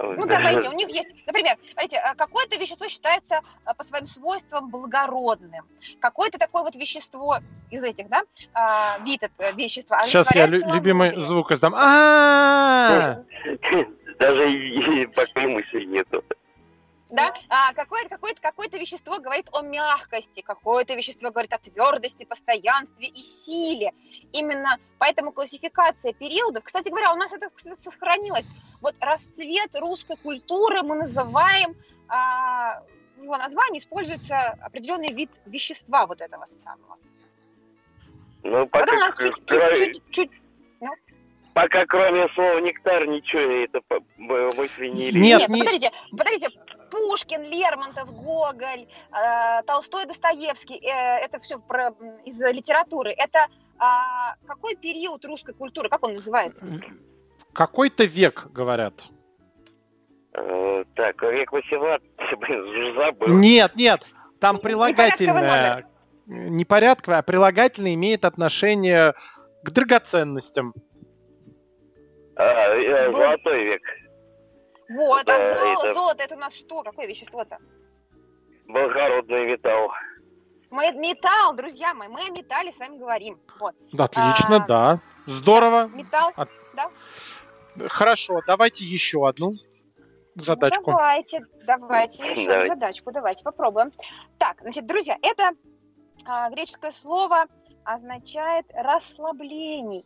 Ну, 0.00 0.26
давайте, 0.26 0.68
у 0.68 0.72
них 0.72 0.88
есть, 0.90 1.08
например, 1.26 1.56
смотрите, 1.72 1.96
э, 1.96 2.14
какое-то 2.14 2.56
вещество 2.56 2.86
считается 2.88 3.40
э, 3.66 3.74
по 3.76 3.82
своим 3.84 4.06
свойствам 4.06 4.70
благородным. 4.70 5.64
Какое-то 6.00 6.38
такое 6.38 6.62
вот 6.62 6.76
вещество 6.76 7.38
из 7.70 7.82
этих, 7.82 8.08
да, 8.08 8.22
а, 8.54 8.98
вид 9.00 9.22
этого 9.24 9.52
вещества. 9.52 10.02
Сейчас 10.04 10.32
я 10.34 10.46
любимый 10.46 11.18
звук 11.20 11.50
издам. 11.50 11.74
А, 11.76 13.22
Даже 14.18 14.52
и 14.52 15.06
пока 15.06 15.42
мысли 15.42 15.84
нету. 15.84 16.24
Да? 17.10 17.34
А, 17.48 17.72
какое-то, 17.72 18.10
какое-то, 18.10 18.40
какое-то 18.40 18.76
вещество 18.76 19.18
говорит 19.18 19.48
о 19.52 19.62
мягкости, 19.62 20.42
какое-то 20.42 20.94
вещество 20.94 21.30
говорит 21.30 21.52
о 21.52 21.58
твердости, 21.58 22.24
постоянстве 22.24 23.06
и 23.06 23.22
силе. 23.22 23.92
Именно 24.32 24.76
поэтому 24.98 25.32
классификация 25.32 26.12
периодов, 26.12 26.64
кстати 26.64 26.88
говоря, 26.88 27.12
у 27.12 27.16
нас 27.16 27.32
это 27.32 27.50
сохранилось. 27.80 28.46
Вот 28.80 28.94
расцвет 29.00 29.70
русской 29.74 30.16
культуры 30.16 30.82
мы 30.82 30.96
называем 30.96 31.74
а, 32.08 32.82
его 33.22 33.36
названии 33.36 33.80
используется 33.80 34.50
определенный 34.62 35.12
вид 35.12 35.30
вещества 35.46 36.06
вот 36.06 36.20
этого 36.20 36.46
самого. 36.62 36.98
Ну, 38.42 38.66
Потом 38.68 38.86
пока, 38.86 38.96
у 38.96 39.00
нас 39.00 39.16
чуть, 39.16 39.34
кроме, 39.46 39.76
чуть, 39.76 40.02
чуть, 40.10 40.30
чуть- 40.30 40.30
пока 41.54 41.86
кроме 41.86 42.28
слова 42.34 42.60
нектар 42.60 43.06
ничего 43.06 43.40
это 43.40 43.80
в 43.88 44.88
не 44.88 45.10
лезет. 45.10 45.22
Нет, 45.22 45.40
Нет, 45.40 45.48
не- 45.48 45.58
подождите, 45.58 45.92
подождите. 46.16 46.48
Пушкин, 46.90 47.42
Лермонтов, 47.42 48.12
Гоголь, 48.14 48.86
э, 49.12 49.62
Толстой, 49.66 50.06
Достоевский, 50.06 50.76
э, 50.76 51.24
это 51.24 51.38
все 51.38 51.58
про, 51.58 51.94
из 52.24 52.40
литературы. 52.40 53.12
Это 53.16 53.46
а, 53.78 54.34
какой 54.46 54.74
период 54.76 55.24
русской 55.24 55.54
культуры, 55.54 55.88
как 55.88 56.04
он 56.04 56.14
называется? 56.14 56.64
Какой-то 57.52 58.04
век, 58.04 58.48
говорят. 58.50 59.04
Э, 60.34 60.84
так, 60.94 61.22
век 61.22 61.52
18, 61.52 62.02
блин, 62.38 62.60
уже 62.60 62.94
забыл. 62.94 63.28
Нет, 63.28 63.76
нет, 63.76 64.04
там 64.40 64.58
прилагательное. 64.58 65.86
Непорядковое, 66.26 67.20
а 67.20 67.22
прилагательное 67.22 67.94
имеет 67.94 68.26
отношение 68.26 69.14
к 69.62 69.70
драгоценностям. 69.70 70.74
А, 72.36 72.74
э, 72.74 73.10
Был- 73.10 73.16
золотой 73.18 73.64
век. 73.64 73.82
Вот, 74.88 75.24
Да, 75.26 75.36
а 75.36 75.54
золо- 75.54 75.84
это- 75.84 75.94
золото, 75.94 76.22
это 76.22 76.34
у 76.34 76.38
нас 76.38 76.54
что? 76.54 76.82
Какое 76.82 77.06
вещество-то? 77.06 77.58
Благородный 78.66 79.46
металл. 79.46 79.90
Мы 80.70 80.92
металл, 80.92 81.54
друзья 81.54 81.94
мои, 81.94 82.08
мы 82.08 82.20
о 82.26 82.30
металле 82.30 82.72
с 82.72 82.78
вами 82.78 82.98
говорим. 82.98 83.40
Вот, 83.58 83.74
Да, 83.92 84.04
Отлично, 84.04 84.56
А. 84.56 84.66
да. 84.66 84.98
Здорово. 85.26 85.88
металл. 85.88 86.32
Хорошо, 87.88 88.40
давайте 88.46 88.84
еще 88.84 89.26
одну 89.28 89.52
задачку. 90.34 90.90
Ну, 90.90 90.96
давайте, 90.96 91.40
давайте 91.66 92.30
еще 92.30 92.46
Давай. 92.46 92.62
одну 92.64 92.74
задачку, 92.74 93.12
давайте 93.12 93.44
попробуем. 93.44 93.90
Так, 94.38 94.60
значит, 94.62 94.86
друзья, 94.86 95.16
это 95.22 95.50
а, 96.26 96.50
греческое 96.50 96.90
слово 96.92 97.46
означает 97.84 98.66
расслабление. 98.74 100.02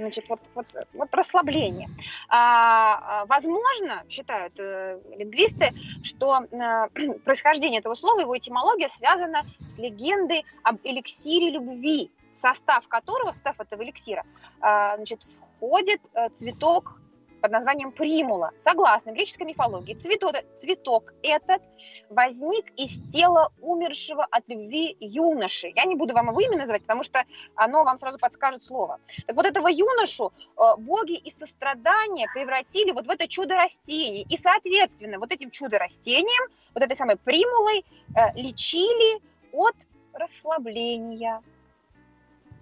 Значит, 0.00 0.28
вот, 0.28 0.40
вот, 0.54 0.66
вот 0.94 1.14
расслабление. 1.14 1.88
А, 2.28 3.22
а, 3.22 3.26
возможно, 3.26 4.02
считают 4.08 4.54
э, 4.58 4.98
лингвисты, 5.16 5.72
что 6.02 6.40
э, 6.40 6.88
происхождение 7.24 7.80
этого 7.80 7.94
слова, 7.94 8.20
его 8.20 8.36
этимология 8.36 8.88
связана 8.88 9.44
с 9.68 9.78
легендой 9.78 10.44
об 10.62 10.78
эликсире 10.84 11.50
любви, 11.50 12.10
состав 12.34 12.88
которого, 12.88 13.32
в 13.32 13.34
состав 13.34 13.60
этого 13.60 13.82
эликсира, 13.82 14.24
а, 14.60 14.96
значит, 14.96 15.26
входит 15.56 16.00
э, 16.14 16.30
цветок 16.30 16.99
под 17.40 17.50
названием 17.50 17.92
примула. 17.92 18.50
Согласно 18.62 19.12
греческой 19.12 19.46
мифологии, 19.46 19.94
цветок, 19.94 20.36
цветок 20.60 21.14
этот 21.22 21.62
возник 22.08 22.66
из 22.76 23.00
тела 23.10 23.52
умершего 23.60 24.26
от 24.30 24.48
любви 24.48 24.96
юноши. 25.00 25.72
Я 25.74 25.84
не 25.84 25.96
буду 25.96 26.14
вам 26.14 26.28
его 26.28 26.40
имя 26.40 26.58
называть, 26.58 26.82
потому 26.82 27.02
что 27.02 27.24
оно 27.54 27.84
вам 27.84 27.98
сразу 27.98 28.18
подскажет 28.18 28.62
слово. 28.62 28.98
Так 29.26 29.36
вот 29.36 29.46
этого 29.46 29.68
юношу 29.68 30.32
э, 30.56 30.62
боги 30.78 31.14
из 31.14 31.38
сострадания 31.38 32.28
превратили 32.32 32.92
вот 32.92 33.06
в 33.06 33.10
это 33.10 33.26
чудо 33.28 33.56
растений. 33.56 34.26
И, 34.28 34.36
соответственно, 34.36 35.18
вот 35.18 35.32
этим 35.32 35.50
чудо 35.50 35.78
растением, 35.78 36.50
вот 36.74 36.82
этой 36.82 36.96
самой 36.96 37.16
примулой, 37.16 37.84
э, 38.14 38.32
лечили 38.34 39.20
от 39.52 39.76
расслабления. 40.12 41.42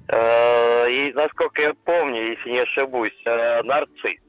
Э, 0.08 0.90
И, 0.90 1.12
насколько 1.12 1.60
я 1.62 1.74
помню, 1.74 2.30
если 2.30 2.50
не 2.50 2.60
ошибусь, 2.60 3.12
нарцисс. 3.24 4.20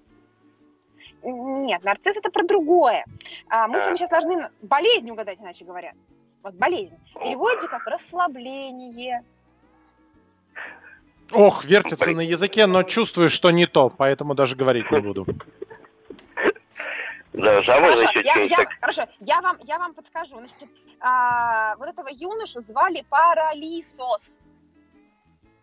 Нет, 1.24 1.84
нарцисс 1.84 2.18
это 2.18 2.30
про 2.30 2.44
другое. 2.44 3.04
А, 3.50 3.68
мы 3.68 3.80
с 3.80 3.86
вами 3.86 3.98
сейчас 3.98 4.10
должны 4.10 4.50
болезнь 4.62 5.10
угадать, 5.12 5.40
иначе 5.40 5.66
говоря. 5.66 5.94
Вот 6.44 6.54
болезнь. 6.56 6.98
Переводится 7.16 7.68
как 7.68 7.86
расслабление. 7.88 9.24
Ох, 11.32 11.64
вертится 11.66 12.10
на 12.12 12.22
языке, 12.22 12.66
но 12.66 12.84
чувствую, 12.84 13.30
что 13.30 13.52
не 13.52 13.68
то, 13.68 13.90
поэтому 13.90 14.34
даже 14.34 14.56
говорить 14.56 14.90
не 14.92 15.00
буду. 15.00 15.26
А 17.34 17.80
можно 17.80 18.08
Хорошо, 18.08 18.20
я, 18.22 18.34
я- 18.42 18.66
хорошо, 18.82 19.04
я 19.20 19.42
вам, 19.42 19.58
я 19.64 19.78
вам 19.78 19.94
подскажу. 19.94 20.38
Значит, 20.40 20.68
а, 21.00 21.76
вот 21.78 21.88
этого 21.88 22.08
юношу 22.12 22.62
звали 22.62 23.06
Паралисос. 23.10 24.38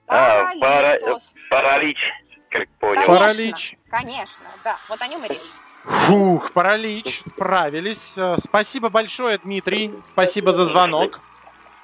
А, 0.07 0.53
пара- 0.55 0.61
Паралисос. 0.61 1.33
Паралич, 1.51 1.99
как 2.51 2.69
понял. 2.81 3.03
Конечно. 3.07 3.19
Паралич. 3.19 3.79
Конечно, 3.91 4.45
да, 4.65 4.77
вот 4.89 5.01
о 5.01 5.07
нем 5.09 5.25
и 5.25 5.29
речь. 5.29 5.51
Фух, 5.85 6.53
паралич, 6.53 7.23
справились. 7.27 8.13
Э, 8.17 8.37
Спасибо 8.39 8.89
большое, 8.89 9.39
Дмитрий. 9.39 9.95
Спасибо 10.03 10.53
за 10.53 10.67
звонок. 10.67 11.21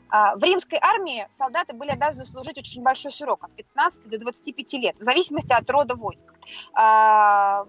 А, 0.10 0.36
в 0.36 0.44
римской 0.44 0.80
армии 0.82 1.28
солдаты 1.38 1.76
были 1.76 1.92
обязаны 1.92 2.26
служить 2.26 2.58
очень 2.58 2.82
большой 2.82 3.12
срок, 3.12 3.44
от 3.44 3.52
15 3.54 4.10
до 4.10 4.18
25 4.18 4.74
лет, 4.74 4.96
в 5.00 5.04
зависимости 5.04 5.52
от 5.52 5.70
рода 5.70 5.96
войск. 5.96 6.26
А, 6.74 7.66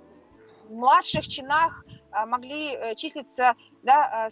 в 0.69 0.73
младших 0.73 1.27
чинах 1.29 1.85
могли 2.27 2.73
э, 2.73 2.95
числиться, 2.95 3.55
да, 3.83 4.29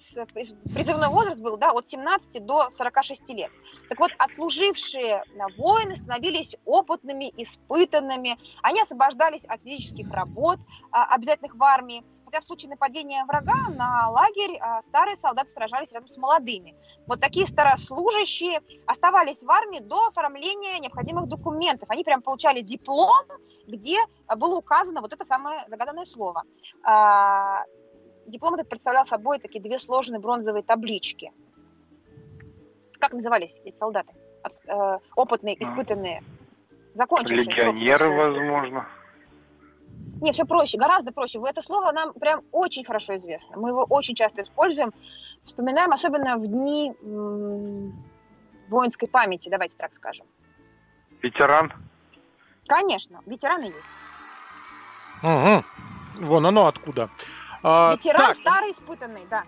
призывной 0.74 1.08
возраст 1.08 1.40
был 1.40 1.58
да, 1.58 1.72
от 1.72 1.88
17 1.88 2.44
до 2.44 2.70
46 2.70 3.28
лет. 3.30 3.50
Так 3.90 4.00
вот, 4.00 4.12
отслужившие 4.18 5.16
а, 5.16 5.48
воины 5.58 5.96
становились 5.96 6.56
опытными, 6.64 7.32
испытанными, 7.36 8.38
они 8.62 8.80
освобождались 8.80 9.44
от 9.44 9.60
физических 9.60 10.10
работ, 10.10 10.58
обязательных 10.90 11.54
в 11.54 11.62
армии. 11.62 12.02
Хотя 12.36 12.44
в 12.44 12.48
случае 12.48 12.70
нападения 12.70 13.24
врага 13.24 13.70
на 13.70 14.10
лагерь 14.10 14.58
а, 14.60 14.82
старые 14.82 15.16
солдаты 15.16 15.48
сражались 15.48 15.92
рядом 15.92 16.08
с 16.08 16.18
молодыми. 16.18 16.74
Вот 17.06 17.18
такие 17.18 17.46
старослужащие 17.46 18.60
оставались 18.84 19.42
в 19.42 19.50
армии 19.50 19.78
до 19.78 20.08
оформления 20.08 20.78
необходимых 20.78 21.28
документов. 21.28 21.88
Они 21.88 22.04
прям 22.04 22.20
получали 22.20 22.60
диплом, 22.60 23.24
где 23.66 23.96
а, 24.26 24.36
было 24.36 24.56
указано 24.56 25.00
вот 25.00 25.14
это 25.14 25.24
самое 25.24 25.64
загаданное 25.68 26.04
слово. 26.04 26.42
А, 26.82 27.64
Диплом 28.26 28.54
этот 28.54 28.68
представлял 28.68 29.06
собой 29.06 29.38
такие 29.38 29.62
две 29.62 29.78
сложные 29.78 30.20
бронзовые 30.20 30.62
таблички. 30.62 31.32
Как 32.98 33.12
назывались 33.12 33.58
эти 33.64 33.74
солдаты? 33.78 34.12
Э, 34.66 34.98
Опытные, 35.14 35.62
испытанные, 35.62 36.22
закончившие. 36.94 37.44
Легионеры, 37.44 38.10
возможно. 38.10 38.88
Не, 40.20 40.32
все 40.32 40.44
проще, 40.44 40.78
гораздо 40.78 41.12
проще. 41.12 41.38
Вы 41.38 41.48
это 41.48 41.62
слово 41.62 41.92
нам 41.92 42.12
прям 42.14 42.42
очень 42.52 42.84
хорошо 42.84 43.16
известно. 43.16 43.56
Мы 43.56 43.68
его 43.70 43.84
очень 43.84 44.14
часто 44.14 44.42
используем, 44.42 44.92
вспоминаем, 45.44 45.92
особенно 45.92 46.36
в 46.38 46.46
дни 46.46 46.92
м, 47.02 47.92
воинской 48.68 49.08
памяти, 49.08 49.48
давайте 49.48 49.76
так 49.76 49.92
скажем. 49.94 50.26
Ветеран. 51.22 51.72
Конечно, 52.66 53.20
ветераны 53.26 53.64
есть. 53.64 53.76
Мгм. 55.22 55.64
Вон 56.26 56.46
оно 56.46 56.66
откуда. 56.66 57.10
А, 57.62 57.92
Ветеран 57.94 58.18
так, 58.28 58.36
старый, 58.36 58.70
испытанный, 58.70 59.26
да. 59.30 59.44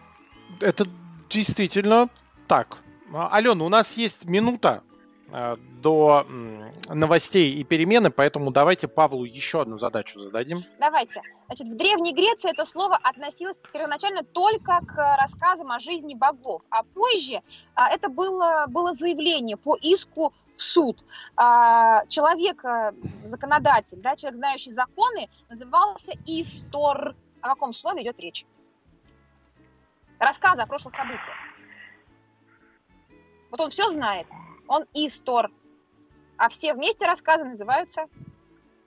это 0.60 0.86
действительно 1.30 2.08
так. 2.46 2.78
А, 3.12 3.28
Алена, 3.32 3.64
у 3.64 3.68
нас 3.68 3.96
есть 3.96 4.26
минута 4.26 4.82
до 5.30 6.24
м, 6.28 6.72
новостей 6.88 7.52
и 7.54 7.64
перемены, 7.64 8.10
поэтому 8.10 8.50
давайте 8.50 8.88
Павлу 8.88 9.24
еще 9.24 9.60
одну 9.60 9.78
задачу 9.78 10.20
зададим. 10.20 10.64
Давайте. 10.80 11.20
Значит, 11.46 11.68
в 11.68 11.76
Древней 11.76 12.14
Греции 12.14 12.50
это 12.50 12.64
слово 12.66 12.96
относилось 12.96 13.60
первоначально 13.72 14.22
только 14.22 14.80
к 14.86 14.98
э, 14.98 15.16
рассказам 15.20 15.70
о 15.70 15.80
жизни 15.80 16.14
богов, 16.14 16.62
а 16.70 16.82
позже 16.82 17.42
а, 17.74 17.90
это 17.90 18.08
было, 18.08 18.66
было 18.68 18.94
заявление 18.94 19.56
по 19.56 19.76
иску 19.76 20.32
в 20.56 20.62
суд. 20.62 21.04
А, 21.36 22.04
Человек, 22.06 22.64
э, 22.64 22.92
законодатель, 23.24 23.98
да, 24.00 24.16
человек, 24.16 24.38
знающий 24.38 24.72
законы, 24.72 25.28
назывался 25.48 26.12
истор. 26.26 27.14
О 27.40 27.48
каком 27.48 27.72
слове 27.72 28.02
идет 28.02 28.18
речь? 28.18 28.44
Рассказы 30.18 30.62
о 30.62 30.66
прошлых 30.66 30.94
событиях. 30.94 31.36
Вот 33.50 33.60
он 33.60 33.70
все 33.70 33.90
знает. 33.90 34.26
Он 34.68 34.84
истор. 34.94 35.50
А 36.36 36.48
все 36.50 36.72
вместе 36.74 37.06
рассказы 37.06 37.44
называются, 37.44 38.04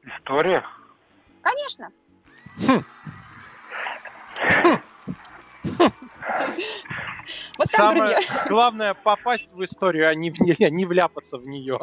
История. 0.04 0.64
конечно, 1.42 1.92
Вот 7.58 7.70
Самое 7.70 8.18
главное 8.50 8.94
попасть 8.94 9.54
в 9.54 9.64
историю, 9.64 10.10
а 10.10 10.16
не, 10.16 10.34
не 10.70 10.86
вляпаться 10.86 11.38
в 11.38 11.46
нее. 11.46 11.80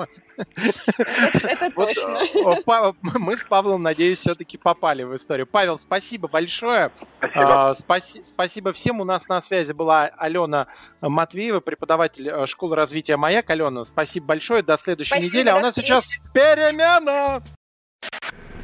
Это 0.57 1.71
точно. 1.75 2.23
Э, 2.35 2.93
мы 3.03 3.37
с 3.37 3.45
Павлом, 3.45 3.83
надеюсь, 3.83 4.19
все-таки 4.19 4.59
попали 4.59 5.05
в 5.05 5.15
историю. 5.15 5.47
Павел, 5.47 5.79
спасибо 5.79 6.29
большое. 6.29 6.91
Спасибо. 7.19 7.71
А, 7.71 7.75
спасибо 7.75 8.73
всем. 8.73 9.01
У 9.01 9.05
нас 9.05 9.29
на 9.29 9.41
связи 9.41 9.73
была 9.73 10.07
Алена 10.19 10.67
Матвеева, 11.01 11.61
преподаватель 11.61 12.29
э, 12.29 12.47
школы 12.47 12.77
развития 12.77 13.17
«Маяк». 13.17 13.49
Алена, 13.51 13.85
спасибо 13.85 14.27
большое. 14.27 14.63
До 14.63 14.77
следующей 14.77 15.15
Спасибо, 15.15 15.33
недели. 15.33 15.49
А 15.49 15.57
у 15.57 15.61
нас 15.61 15.75
сейчас 15.75 16.11
перемена! 16.35 17.43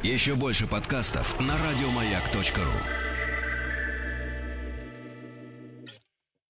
Еще 0.03 0.35
больше 0.35 0.67
подкастов 0.67 1.39
на 1.39 1.53
радиомаяк.ру. 1.57 3.14